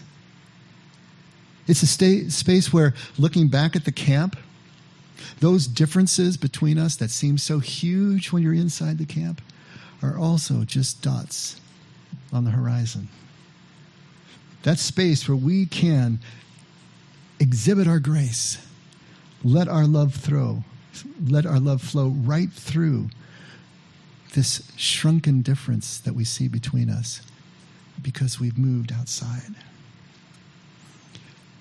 It's 1.68 1.82
a 1.82 1.86
sta- 1.86 2.30
space 2.30 2.72
where, 2.72 2.94
looking 3.18 3.48
back 3.48 3.76
at 3.76 3.84
the 3.84 3.92
camp, 3.92 4.36
those 5.40 5.66
differences 5.66 6.36
between 6.36 6.78
us 6.78 6.96
that 6.96 7.10
seem 7.10 7.38
so 7.38 7.58
huge 7.58 8.32
when 8.32 8.42
you're 8.42 8.54
inside 8.54 8.98
the 8.98 9.04
camp 9.04 9.42
are 10.02 10.16
also 10.16 10.64
just 10.64 11.02
dots 11.02 11.60
on 12.32 12.44
the 12.44 12.50
horizon. 12.50 13.08
That 14.62 14.78
space 14.78 15.28
where 15.28 15.36
we 15.36 15.66
can 15.66 16.18
exhibit 17.38 17.86
our 17.86 18.00
grace, 18.00 18.58
let 19.44 19.68
our 19.68 19.86
love 19.86 20.14
throw, 20.14 20.64
let 21.28 21.46
our 21.46 21.60
love 21.60 21.82
flow 21.82 22.08
right 22.08 22.50
through 22.50 23.10
this 24.34 24.70
shrunken 24.76 25.42
difference 25.42 25.98
that 26.00 26.14
we 26.14 26.24
see 26.24 26.48
between 26.48 26.90
us 26.90 27.22
because 28.02 28.40
we've 28.40 28.58
moved 28.58 28.92
outside. 28.92 29.54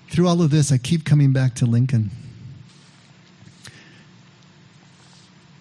Through 0.08 0.26
all 0.26 0.42
of 0.42 0.50
this, 0.50 0.72
I 0.72 0.78
keep 0.78 1.04
coming 1.04 1.32
back 1.32 1.54
to 1.56 1.66
Lincoln. 1.66 2.10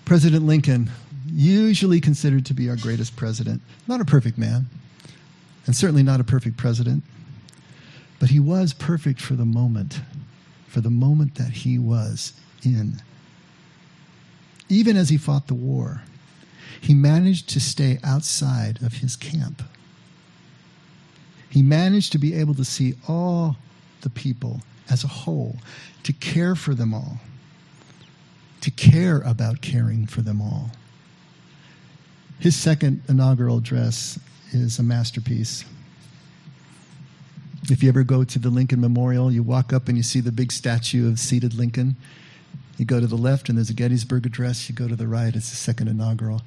President 0.05 0.45
Lincoln, 0.45 0.89
usually 1.29 1.99
considered 1.99 2.45
to 2.45 2.53
be 2.53 2.69
our 2.69 2.77
greatest 2.77 3.15
president, 3.15 3.61
not 3.87 3.99
a 3.99 4.05
perfect 4.05 4.37
man, 4.37 4.67
and 5.65 5.75
certainly 5.75 6.01
not 6.01 6.21
a 6.21 6.23
perfect 6.23 6.55
president, 6.55 7.03
but 8.19 8.29
he 8.29 8.39
was 8.39 8.73
perfect 8.73 9.21
for 9.21 9.35
the 9.35 9.45
moment, 9.45 9.99
for 10.67 10.81
the 10.81 10.89
moment 10.89 11.35
that 11.35 11.51
he 11.51 11.77
was 11.77 12.33
in. 12.63 13.01
Even 14.69 14.95
as 14.95 15.09
he 15.09 15.17
fought 15.17 15.47
the 15.47 15.53
war, 15.53 16.03
he 16.79 16.93
managed 16.93 17.49
to 17.49 17.59
stay 17.59 17.99
outside 18.03 18.81
of 18.81 18.93
his 18.93 19.15
camp. 19.15 19.61
He 21.49 21.61
managed 21.61 22.11
to 22.13 22.17
be 22.17 22.33
able 22.33 22.53
to 22.55 22.65
see 22.65 22.95
all 23.07 23.57
the 24.01 24.09
people 24.09 24.61
as 24.89 25.03
a 25.03 25.07
whole, 25.07 25.57
to 26.03 26.13
care 26.13 26.55
for 26.55 26.73
them 26.73 26.93
all 26.93 27.19
to 28.61 28.71
care 28.71 29.19
about 29.19 29.61
caring 29.61 30.05
for 30.05 30.21
them 30.21 30.41
all. 30.41 30.71
His 32.39 32.55
second 32.55 33.01
inaugural 33.07 33.57
address 33.57 34.19
is 34.51 34.79
a 34.79 34.83
masterpiece. 34.83 35.65
If 37.69 37.83
you 37.83 37.89
ever 37.89 38.03
go 38.03 38.23
to 38.23 38.39
the 38.39 38.49
Lincoln 38.49 38.79
Memorial, 38.79 39.31
you 39.31 39.43
walk 39.43 39.73
up 39.73 39.87
and 39.87 39.97
you 39.97 40.03
see 40.03 40.19
the 40.19 40.31
big 40.31 40.51
statue 40.51 41.09
of 41.09 41.19
seated 41.19 41.53
Lincoln. 41.53 41.95
You 42.77 42.85
go 42.85 42.99
to 42.99 43.07
the 43.07 43.15
left 43.15 43.49
and 43.49 43.57
there's 43.57 43.69
a 43.69 43.73
Gettysburg 43.73 44.25
Address. 44.25 44.69
You 44.69 44.75
go 44.75 44.87
to 44.87 44.95
the 44.95 45.07
right, 45.07 45.35
it's 45.35 45.49
the 45.49 45.55
second 45.55 45.87
inaugural. 45.87 46.41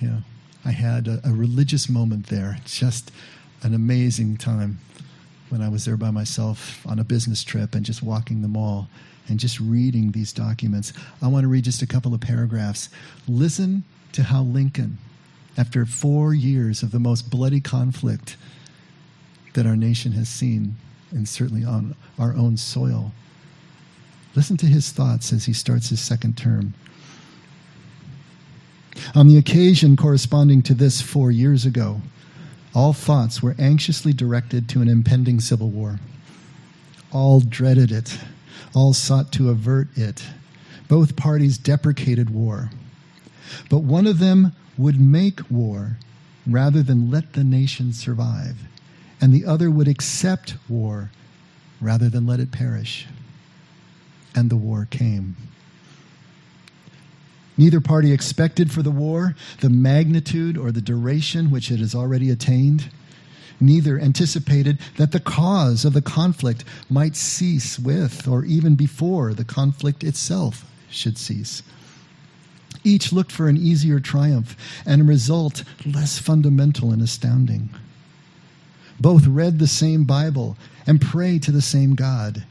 Yeah, 0.00 0.18
I 0.64 0.72
had 0.72 1.08
a, 1.08 1.20
a 1.24 1.30
religious 1.30 1.88
moment 1.88 2.26
there. 2.26 2.58
Just 2.64 3.10
an 3.62 3.74
amazing 3.74 4.36
time 4.36 4.78
when 5.48 5.62
I 5.62 5.68
was 5.68 5.84
there 5.84 5.96
by 5.96 6.10
myself 6.10 6.86
on 6.86 6.98
a 6.98 7.04
business 7.04 7.44
trip 7.44 7.74
and 7.74 7.84
just 7.84 8.02
walking 8.02 8.42
the 8.42 8.48
mall 8.48 8.88
and 9.28 9.38
just 9.40 9.60
reading 9.60 10.12
these 10.12 10.32
documents. 10.32 10.92
I 11.22 11.28
want 11.28 11.44
to 11.44 11.48
read 11.48 11.64
just 11.64 11.82
a 11.82 11.86
couple 11.86 12.14
of 12.14 12.20
paragraphs. 12.20 12.88
Listen 13.26 13.84
to 14.12 14.24
how 14.24 14.42
Lincoln, 14.42 14.98
after 15.56 15.84
four 15.84 16.34
years 16.34 16.82
of 16.82 16.90
the 16.90 16.98
most 16.98 17.30
bloody 17.30 17.60
conflict 17.60 18.36
that 19.54 19.66
our 19.66 19.76
nation 19.76 20.12
has 20.12 20.28
seen, 20.28 20.76
and 21.10 21.28
certainly 21.28 21.64
on 21.64 21.94
our 22.18 22.34
own 22.34 22.56
soil, 22.56 23.12
listen 24.34 24.56
to 24.58 24.66
his 24.66 24.92
thoughts 24.92 25.32
as 25.32 25.46
he 25.46 25.52
starts 25.52 25.88
his 25.88 26.00
second 26.00 26.36
term. 26.36 26.74
On 29.14 29.28
the 29.28 29.38
occasion 29.38 29.96
corresponding 29.96 30.62
to 30.62 30.74
this 30.74 31.00
four 31.00 31.30
years 31.30 31.64
ago, 31.64 32.00
all 32.76 32.92
thoughts 32.92 33.42
were 33.42 33.56
anxiously 33.58 34.12
directed 34.12 34.68
to 34.68 34.82
an 34.82 34.88
impending 34.88 35.40
civil 35.40 35.70
war. 35.70 35.98
All 37.10 37.40
dreaded 37.40 37.90
it 37.90 38.16
all 38.76 38.92
sought 38.92 39.32
to 39.32 39.48
avert 39.48 39.88
it. 39.96 40.22
Both 40.86 41.16
parties 41.16 41.56
deprecated 41.56 42.28
war. 42.28 42.70
But 43.70 43.78
one 43.78 44.06
of 44.06 44.18
them 44.18 44.52
would 44.76 45.00
make 45.00 45.50
war 45.50 45.96
rather 46.46 46.82
than 46.82 47.10
let 47.10 47.32
the 47.32 47.42
nation 47.42 47.94
survive, 47.94 48.56
and 49.20 49.32
the 49.32 49.46
other 49.46 49.70
would 49.70 49.88
accept 49.88 50.56
war 50.68 51.10
rather 51.80 52.10
than 52.10 52.26
let 52.26 52.38
it 52.38 52.52
perish. 52.52 53.06
And 54.34 54.50
the 54.50 54.56
war 54.56 54.86
came. 54.90 55.36
Neither 57.58 57.80
party 57.80 58.12
expected 58.12 58.70
for 58.70 58.82
the 58.82 58.90
war 58.90 59.34
the 59.60 59.70
magnitude 59.70 60.58
or 60.58 60.70
the 60.72 60.80
duration 60.82 61.50
which 61.50 61.70
it 61.70 61.78
has 61.80 61.94
already 61.94 62.30
attained. 62.30 62.90
neither 63.60 63.98
anticipated 63.98 64.78
that 64.96 65.12
the 65.12 65.20
cause 65.20 65.84
of 65.84 65.92
the 65.92 66.02
conflict 66.02 66.64
might 66.90 67.16
cease 67.16 67.78
with 67.78 68.28
or 68.28 68.44
even 68.44 68.74
before 68.74 69.32
the 69.32 69.44
conflict 69.44 70.04
itself 70.04 70.70
should 70.90 71.18
cease. 71.18 71.62
Each 72.84 73.12
looked 73.12 73.32
for 73.32 73.48
an 73.48 73.56
easier 73.56 73.98
triumph 73.98 74.56
and 74.84 75.02
a 75.02 75.04
result 75.04 75.64
less 75.84 76.18
fundamental 76.18 76.92
and 76.92 77.02
astounding. 77.02 77.70
Both 79.00 79.26
read 79.26 79.58
the 79.58 79.66
same 79.66 80.04
Bible 80.04 80.56
and 80.86 81.00
pray 81.00 81.38
to 81.40 81.50
the 81.50 81.62
same 81.62 81.94
God, 81.94 82.44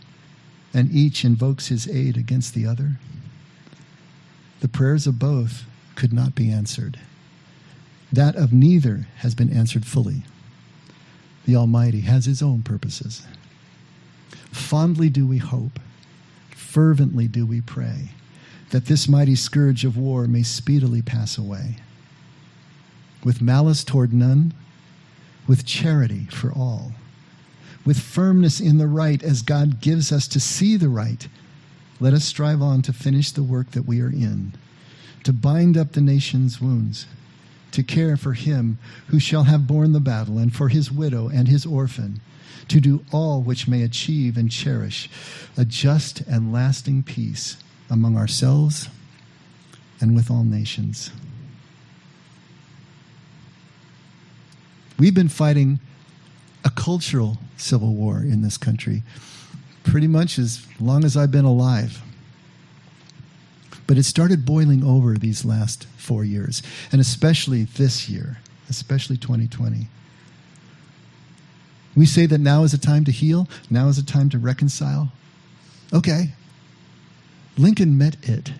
and 0.73 0.91
each 0.91 1.23
invokes 1.23 1.67
his 1.67 1.87
aid 1.87 2.17
against 2.17 2.53
the 2.53 2.65
other. 2.65 2.99
The 4.61 4.67
prayers 4.67 5.07
of 5.07 5.19
both 5.19 5.63
could 5.95 6.13
not 6.13 6.35
be 6.35 6.51
answered. 6.51 6.99
That 8.11 8.35
of 8.35 8.53
neither 8.53 9.07
has 9.17 9.35
been 9.35 9.51
answered 9.51 9.85
fully. 9.85 10.23
The 11.45 11.55
Almighty 11.55 12.01
has 12.01 12.25
his 12.25 12.41
own 12.41 12.63
purposes. 12.63 13.25
Fondly 14.51 15.09
do 15.09 15.27
we 15.27 15.37
hope, 15.37 15.79
fervently 16.51 17.27
do 17.27 17.45
we 17.45 17.61
pray 17.61 18.09
that 18.71 18.85
this 18.85 19.07
mighty 19.07 19.35
scourge 19.35 19.85
of 19.85 19.97
war 19.97 20.27
may 20.27 20.43
speedily 20.43 21.01
pass 21.01 21.37
away. 21.37 21.77
With 23.23 23.41
malice 23.41 23.83
toward 23.83 24.13
none, 24.13 24.53
with 25.47 25.65
charity 25.65 26.25
for 26.25 26.51
all, 26.51 26.93
with 27.85 27.99
firmness 27.99 28.59
in 28.59 28.77
the 28.77 28.87
right 28.87 29.21
as 29.23 29.41
God 29.41 29.79
gives 29.79 30.11
us 30.11 30.27
to 30.29 30.39
see 30.39 30.75
the 30.75 30.89
right, 30.89 31.27
let 31.99 32.13
us 32.13 32.25
strive 32.25 32.61
on 32.61 32.81
to 32.83 32.93
finish 32.93 33.31
the 33.31 33.43
work 33.43 33.71
that 33.71 33.87
we 33.87 34.01
are 34.01 34.09
in, 34.09 34.53
to 35.23 35.33
bind 35.33 35.77
up 35.77 35.93
the 35.93 36.01
nation's 36.01 36.59
wounds, 36.59 37.07
to 37.71 37.83
care 37.83 38.17
for 38.17 38.33
him 38.33 38.77
who 39.07 39.19
shall 39.19 39.43
have 39.43 39.67
borne 39.67 39.93
the 39.93 39.99
battle, 39.99 40.37
and 40.37 40.55
for 40.55 40.69
his 40.69 40.91
widow 40.91 41.29
and 41.29 41.47
his 41.47 41.65
orphan, 41.65 42.19
to 42.67 42.79
do 42.79 43.03
all 43.11 43.41
which 43.41 43.67
may 43.67 43.83
achieve 43.83 44.37
and 44.37 44.51
cherish 44.51 45.09
a 45.57 45.65
just 45.65 46.21
and 46.21 46.51
lasting 46.51 47.03
peace 47.03 47.57
among 47.89 48.17
ourselves 48.17 48.89
and 50.01 50.15
with 50.15 50.29
all 50.29 50.43
nations. 50.43 51.11
We've 54.97 55.13
been 55.13 55.29
fighting 55.29 55.79
a 56.63 56.69
cultural 56.69 57.37
civil 57.57 57.93
war 57.93 58.19
in 58.19 58.41
this 58.41 58.57
country 58.57 59.03
pretty 59.85 60.07
much 60.07 60.37
as 60.37 60.65
long 60.79 61.05
as 61.05 61.15
I've 61.15 61.31
been 61.31 61.45
alive. 61.45 62.01
But 63.87 63.97
it 63.97 64.03
started 64.03 64.45
boiling 64.45 64.83
over 64.83 65.13
these 65.13 65.45
last 65.45 65.85
four 65.97 66.25
years, 66.25 66.61
and 66.91 66.99
especially 66.99 67.63
this 67.63 68.09
year, 68.09 68.39
especially 68.69 69.15
2020. 69.15 69.87
We 71.95 72.05
say 72.05 72.25
that 72.25 72.39
now 72.39 72.63
is 72.63 72.73
a 72.73 72.77
time 72.77 73.05
to 73.05 73.11
heal, 73.11 73.47
now 73.69 73.87
is 73.87 73.97
a 73.97 74.05
time 74.05 74.29
to 74.31 74.39
reconcile. 74.39 75.11
Okay, 75.93 76.33
Lincoln 77.57 77.97
meant 77.97 78.17
it. 78.27 78.51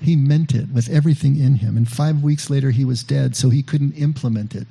He 0.00 0.16
meant 0.16 0.54
it 0.54 0.68
with 0.70 0.90
everything 0.90 1.38
in 1.38 1.56
him. 1.56 1.76
And 1.76 1.88
five 1.88 2.22
weeks 2.22 2.50
later, 2.50 2.72
he 2.72 2.84
was 2.84 3.04
dead, 3.04 3.36
so 3.36 3.48
he 3.48 3.62
couldn't 3.62 3.92
implement 3.92 4.54
it. 4.54 4.66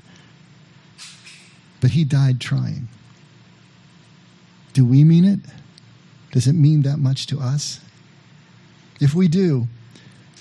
But 1.80 1.92
he 1.92 2.04
died 2.04 2.42
trying. 2.42 2.90
Do 4.74 4.86
we 4.86 5.04
mean 5.04 5.26
it? 5.26 5.40
Does 6.32 6.48
it 6.48 6.54
mean 6.54 6.84
that 6.84 6.98
much 6.98 7.28
to 7.28 7.39
us? 7.39 7.80
If 9.00 9.13
we 9.13 9.28
do, 9.28 9.67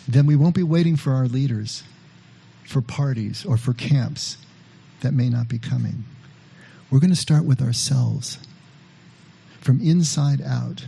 then 0.06 0.26
we 0.26 0.36
won't 0.36 0.54
be 0.54 0.62
waiting 0.62 0.96
for 0.96 1.12
our 1.12 1.26
leaders, 1.26 1.82
for 2.64 2.80
parties, 2.80 3.44
or 3.44 3.56
for 3.56 3.72
camps 3.72 4.36
that 5.00 5.12
may 5.12 5.28
not 5.28 5.48
be 5.48 5.58
coming. 5.58 6.04
We're 6.90 7.00
going 7.00 7.10
to 7.10 7.16
start 7.16 7.44
with 7.44 7.62
ourselves, 7.62 8.38
from 9.60 9.80
inside 9.80 10.40
out 10.42 10.86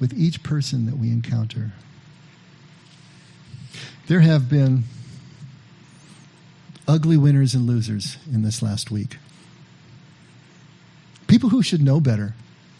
with 0.00 0.12
each 0.12 0.42
person 0.42 0.86
that 0.86 0.98
we 0.98 1.08
encounter. 1.10 1.72
There 4.06 4.20
have 4.20 4.48
been 4.48 4.84
ugly 6.86 7.16
winners 7.16 7.54
and 7.54 7.66
losers 7.66 8.16
in 8.32 8.42
this 8.42 8.62
last 8.62 8.90
week. 8.90 9.18
People 11.26 11.50
who 11.50 11.62
should 11.62 11.82
know 11.82 12.00
better, 12.00 12.34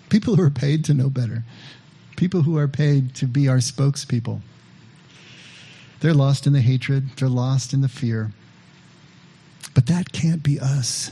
people 0.08 0.36
who 0.36 0.42
are 0.42 0.50
paid 0.50 0.84
to 0.86 0.94
know 0.94 1.10
better, 1.10 1.44
people 2.16 2.42
who 2.42 2.56
are 2.56 2.68
paid 2.68 3.14
to 3.16 3.26
be 3.26 3.48
our 3.48 3.58
spokespeople. 3.58 4.40
They're 6.00 6.14
lost 6.14 6.46
in 6.46 6.52
the 6.52 6.60
hatred, 6.60 7.10
they're 7.16 7.28
lost 7.28 7.72
in 7.72 7.80
the 7.80 7.88
fear. 7.88 8.32
But 9.74 9.86
that 9.86 10.12
can't 10.12 10.42
be 10.42 10.58
us 10.58 11.10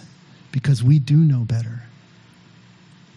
because 0.52 0.82
we 0.82 0.98
do 0.98 1.16
know 1.16 1.40
better. 1.40 1.82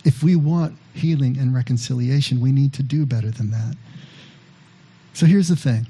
If 0.03 0.23
we 0.23 0.35
want 0.35 0.77
healing 0.93 1.37
and 1.37 1.53
reconciliation, 1.53 2.41
we 2.41 2.51
need 2.51 2.73
to 2.73 2.83
do 2.83 3.05
better 3.05 3.31
than 3.31 3.51
that. 3.51 3.75
So 5.13 5.25
here's 5.25 5.47
the 5.47 5.55
thing 5.55 5.87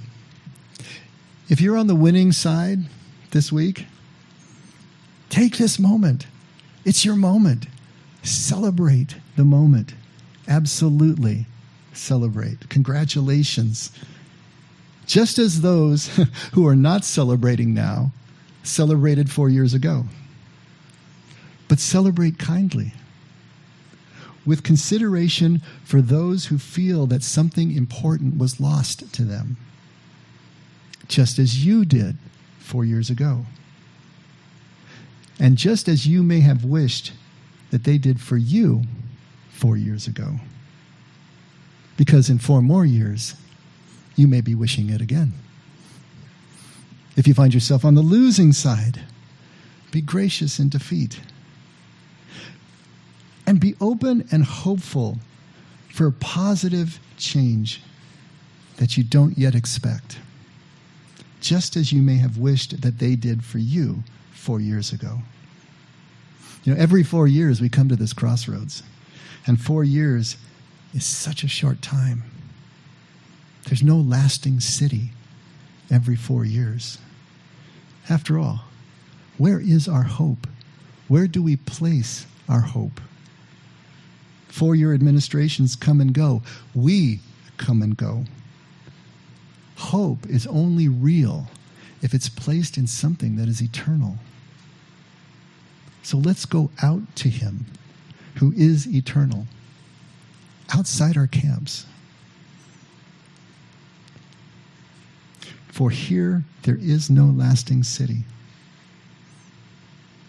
if 1.50 1.60
you're 1.60 1.78
on 1.78 1.88
the 1.88 1.96
winning 1.96 2.32
side 2.32 2.80
this 3.32 3.52
week, 3.52 3.86
take 5.30 5.58
this 5.58 5.80
moment. 5.80 6.28
It's 6.86 7.04
your 7.04 7.16
moment. 7.16 7.66
Celebrate 8.30 9.16
the 9.36 9.44
moment. 9.44 9.96
Absolutely 10.48 11.48
celebrate. 11.94 12.70
Congratulations. 12.70 13.92
Just 15.08 15.40
as 15.40 15.62
those 15.62 16.08
who 16.54 16.68
are 16.68 16.76
not 16.76 17.04
celebrating 17.04 17.74
now 17.74 18.12
celebrated 18.62 19.32
four 19.32 19.50
years 19.50 19.74
ago. 19.74 20.06
But 21.68 21.80
celebrate 21.80 22.38
kindly 22.38 22.94
with 24.46 24.62
consideration 24.62 25.64
for 25.84 26.00
those 26.00 26.46
who 26.46 26.60
feel 26.60 27.08
that 27.08 27.24
something 27.24 27.72
important 27.72 28.38
was 28.38 28.60
lost 28.60 29.12
to 29.14 29.24
them, 29.24 29.58
just 31.08 31.40
as 31.40 31.66
you 31.66 31.84
did 31.84 32.16
four 32.60 32.86
years 32.86 33.10
ago. 33.10 33.48
And 35.40 35.58
just 35.58 35.88
as 35.88 36.06
you 36.06 36.22
may 36.22 36.42
have 36.42 36.64
wished 36.64 37.14
that 37.72 37.84
they 37.84 37.98
did 37.98 38.20
for 38.20 38.38
you 38.38 38.84
four 39.52 39.78
years 39.78 40.08
ago. 40.08 40.36
Because 41.98 42.30
in 42.30 42.40
four 42.40 42.62
more 42.62 42.86
years, 42.86 43.36
you 44.16 44.28
may 44.28 44.42
be 44.42 44.56
wishing 44.56 44.90
it 44.90 45.02
again. 45.02 45.34
If 47.16 47.28
you 47.28 47.34
find 47.34 47.54
yourself 47.54 47.84
on 47.84 47.96
the 47.96 48.02
losing 48.02 48.54
side, 48.54 49.02
be 49.92 50.02
gracious 50.02 50.60
in 50.60 50.70
defeat 50.70 51.20
and 53.46 53.60
be 53.60 53.76
open 53.82 54.28
and 54.32 54.44
hopeful 54.44 55.18
for 55.92 56.12
positive 56.12 57.00
change 57.18 57.82
that 58.78 58.96
you 58.96 59.04
don't 59.04 59.38
yet 59.38 59.56
expect, 59.56 60.20
just 61.42 61.76
as 61.76 61.92
you 61.92 62.02
may 62.02 62.18
have 62.18 62.38
wished 62.38 62.82
that 62.82 63.00
they 63.00 63.16
did 63.16 63.44
for 63.44 63.58
you 63.58 64.04
four 64.32 64.62
years 64.62 64.94
ago. 64.94 65.20
You 66.64 66.74
know, 66.74 66.82
every 66.82 67.04
four 67.04 67.28
years 67.28 67.62
we 67.62 67.70
come 67.70 67.90
to 67.90 67.96
this 67.96 68.14
crossroads, 68.14 68.84
and 69.48 69.60
four 69.60 69.84
years 69.84 70.38
is 70.94 71.06
such 71.06 71.44
a 71.44 71.48
short 71.48 71.82
time. 71.82 72.24
There's 73.66 73.84
no 73.84 73.98
lasting 73.98 74.60
city 74.60 75.12
every 75.92 76.16
four 76.16 76.46
years. 76.46 76.98
After 78.10 78.40
all, 78.40 78.66
where 79.38 79.60
is 79.60 79.88
our 79.88 80.04
hope? 80.04 80.48
Where 81.08 81.28
do 81.28 81.42
we 81.42 81.56
place 81.56 82.26
our 82.48 82.62
hope? 82.62 83.00
Four 84.48 84.76
year 84.76 84.94
administrations 84.94 85.76
come 85.76 86.02
and 86.02 86.14
go. 86.14 86.42
We 86.74 87.20
come 87.58 87.82
and 87.82 87.96
go. 87.96 88.26
Hope 89.78 90.28
is 90.28 90.48
only 90.48 90.88
real 90.88 91.48
if 92.02 92.14
it's 92.14 92.30
placed 92.30 92.78
in 92.78 92.88
something 92.88 93.36
that 93.38 93.48
is 93.48 93.62
eternal. 93.62 94.18
So 96.10 96.18
let's 96.18 96.48
go 96.48 96.72
out 96.82 97.04
to 97.18 97.30
Him 97.30 97.68
who 98.38 98.52
is 98.54 98.88
eternal, 98.88 99.46
outside 100.74 101.16
our 101.16 101.28
camps. 101.28 101.86
For 105.68 105.92
here 105.92 106.46
there 106.64 106.80
is 106.82 107.12
no 107.12 107.26
lasting 107.26 107.84
city. 107.84 108.24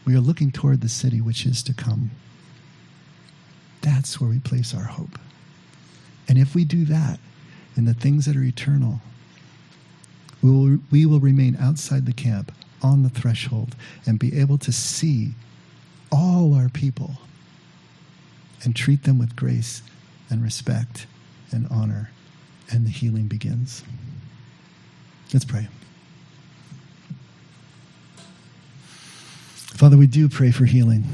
We 0.05 0.15
are 0.15 0.21
looking 0.21 0.53
toward 0.53 0.83
the 0.83 0.91
city 0.91 1.23
which 1.23 1.47
is 1.47 1.63
to 1.63 1.73
come. 1.73 2.11
That's 3.81 4.21
where 4.21 4.29
we 4.29 4.39
place 4.39 4.75
our 4.75 4.85
hope. 4.85 5.19
And 6.29 6.37
if 6.37 6.55
we 6.55 6.67
do 6.67 6.85
that 6.85 7.19
in 7.75 7.87
the 7.87 7.95
things 7.95 8.27
that 8.27 8.37
are 8.37 8.43
eternal, 8.43 9.01
we 10.43 10.51
will, 10.51 10.79
we 10.91 11.07
will 11.07 11.21
remain 11.21 11.57
outside 11.59 12.05
the 12.05 12.13
camp 12.13 12.53
on 12.83 13.03
the 13.03 13.09
threshold 13.09 13.77
and 14.05 14.19
be 14.19 14.39
able 14.39 14.59
to 14.59 14.73
see 14.73 15.33
all 16.13 16.55
our 16.55 16.69
people 16.69 17.13
and 18.65 18.75
treat 18.75 19.05
them 19.05 19.19
with 19.19 19.37
grace 19.37 19.83
and 20.29 20.43
respect 20.43 21.07
and 21.51 21.67
honor, 21.71 22.11
and 22.71 22.87
the 22.87 22.91
healing 22.91 23.27
begins. 23.27 23.83
Let's 25.33 25.45
pray. 25.45 25.69
Father, 29.55 29.97
we 29.97 30.07
do 30.07 30.29
pray 30.29 30.51
for 30.51 30.67
healing. 30.67 31.05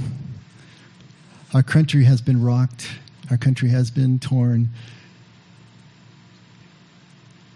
Our 1.54 1.62
country 1.62 2.04
has 2.04 2.20
been 2.20 2.42
rocked, 2.42 2.88
our 3.30 3.36
country 3.36 3.68
has 3.68 3.90
been 3.90 4.18
torn. 4.18 4.70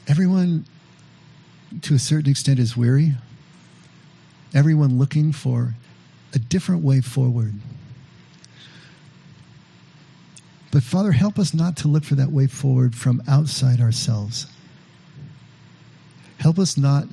Everyone, 0.07 0.65
to 1.83 1.95
a 1.95 1.99
certain 1.99 2.31
extent, 2.31 2.59
is 2.59 2.77
weary. 2.77 3.15
Everyone 4.55 4.99
looking 4.99 5.33
for 5.33 5.75
a 6.35 6.39
different 6.39 6.83
way 6.83 7.01
forward. 7.01 7.55
But 10.71 10.83
Father, 10.83 11.13
help 11.13 11.39
us 11.39 11.53
not 11.53 11.77
to 11.79 11.89
look 11.89 12.05
for 12.05 12.15
that 12.15 12.31
way 12.31 12.47
forward 12.47 12.95
from 12.95 13.23
outside 13.27 13.81
ourselves. 13.81 14.47
Help 16.39 16.59
us 16.59 16.77
not 16.77 17.07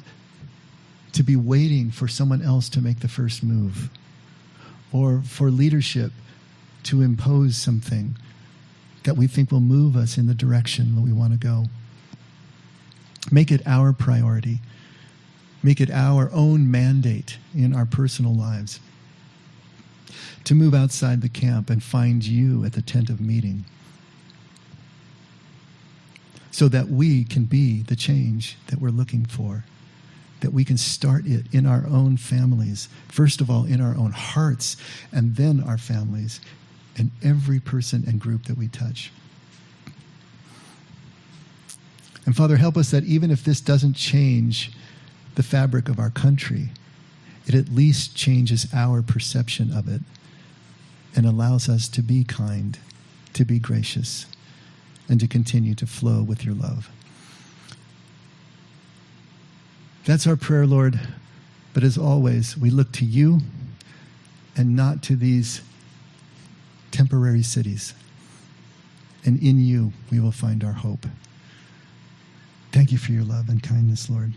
to 1.14 1.24
be 1.24 1.36
waiting 1.36 1.90
for 1.90 2.08
someone 2.08 2.42
else 2.42 2.70
to 2.70 2.82
make 2.82 3.00
the 3.00 3.08
first 3.08 3.44
move 3.44 3.90
or 4.92 5.22
for 5.24 5.50
leadership 5.50 6.12
to 6.84 7.02
impose 7.02 7.58
something 7.58 8.16
that 9.04 9.18
we 9.18 9.26
think 9.26 9.52
will 9.52 9.60
move 9.60 9.98
us 9.98 10.18
in 10.18 10.28
the 10.28 10.34
direction 10.34 10.96
that 10.96 11.02
we 11.02 11.12
want 11.12 11.34
to 11.34 11.40
go. 11.40 11.66
Make 13.32 13.52
it 13.52 13.62
our 13.66 13.92
priority. 13.92 14.60
Make 15.64 15.82
it 15.82 15.90
our 15.90 16.30
own 16.32 16.70
mandate 16.70 17.38
in 17.56 17.76
our 17.76 17.86
personal 17.86 18.36
lives 18.36 18.80
to 20.48 20.56
move 20.56 20.74
outside 20.74 21.20
the 21.22 21.28
camp 21.28 21.70
and 21.70 21.84
find 21.84 22.26
you 22.26 22.64
at 22.64 22.72
the 22.72 22.82
tent 22.82 23.10
of 23.10 23.20
meeting 23.20 23.66
so 26.52 26.70
that 26.70 26.88
we 26.88 27.26
can 27.26 27.44
be 27.44 27.82
the 27.82 27.98
change 27.98 28.56
that 28.68 28.80
we're 28.80 28.90
looking 28.90 29.26
for, 29.26 29.66
that 30.40 30.54
we 30.54 30.64
can 30.64 30.78
start 30.78 31.26
it 31.26 31.46
in 31.52 31.66
our 31.66 31.86
own 31.88 32.16
families, 32.16 32.88
first 33.10 33.42
of 33.42 33.50
all, 33.50 33.66
in 33.66 33.82
our 33.82 33.94
own 33.98 34.14
hearts, 34.14 34.78
and 35.12 35.36
then 35.36 35.62
our 35.62 35.78
families, 35.78 36.40
and 36.98 37.12
every 37.22 37.60
person 37.60 38.06
and 38.08 38.18
group 38.18 38.46
that 38.46 38.58
we 38.58 38.70
touch. 38.70 39.12
And 42.26 42.34
Father, 42.34 42.56
help 42.56 42.78
us 42.78 42.90
that 42.92 43.04
even 43.04 43.32
if 43.32 43.44
this 43.44 43.60
doesn't 43.60 43.98
change 43.98 44.72
the 45.36 45.44
fabric 45.44 45.90
of 45.90 46.00
our 46.00 46.10
country, 46.10 46.70
it 47.46 47.54
at 47.54 47.68
least 47.68 48.16
changes 48.16 48.66
our 48.74 49.02
perception 49.02 49.74
of 49.74 49.90
it 49.90 50.02
and 51.16 51.26
allows 51.26 51.70
us 51.70 51.88
to 51.90 52.02
be 52.02 52.24
kind, 52.24 52.78
to 53.34 53.46
be 53.46 53.60
gracious, 53.60 54.26
and 55.10 55.20
to 55.20 55.28
continue 55.28 55.74
to 55.76 55.88
flow 55.88 56.22
with 56.22 56.44
your 56.44 56.56
love. 56.56 56.90
That's 60.06 60.28
our 60.28 60.36
prayer, 60.36 60.66
Lord. 60.66 61.00
But 61.74 61.84
as 61.84 61.98
always, 61.98 62.58
we 62.58 62.70
look 62.70 62.92
to 62.94 63.06
you 63.06 63.40
and 64.56 64.76
not 64.76 65.04
to 65.04 65.16
these 65.16 65.62
temporary 66.92 67.44
cities. 67.44 67.94
And 69.26 69.42
in 69.44 69.60
you, 69.60 69.92
we 70.10 70.20
will 70.20 70.32
find 70.32 70.64
our 70.64 70.72
hope. 70.72 71.06
Thank 72.72 72.92
you 72.92 72.98
for 72.98 73.12
your 73.12 73.24
love 73.24 73.50
and 73.50 73.62
kindness, 73.62 74.10
Lord. 74.10 74.34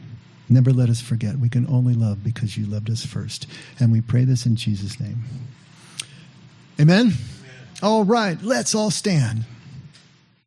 Never 0.48 0.72
let 0.72 0.88
us 0.88 1.00
forget. 1.00 1.38
We 1.38 1.48
can 1.48 1.66
only 1.68 1.94
love 1.94 2.24
because 2.24 2.56
you 2.56 2.66
loved 2.66 2.90
us 2.90 3.06
first. 3.06 3.46
And 3.78 3.92
we 3.92 4.00
pray 4.00 4.24
this 4.24 4.46
in 4.46 4.56
Jesus' 4.56 4.98
name. 4.98 5.22
Amen? 6.80 6.98
Amen. 7.08 7.18
All 7.82 8.04
right, 8.04 8.40
let's 8.42 8.74
all 8.74 8.90
stand. 8.90 9.44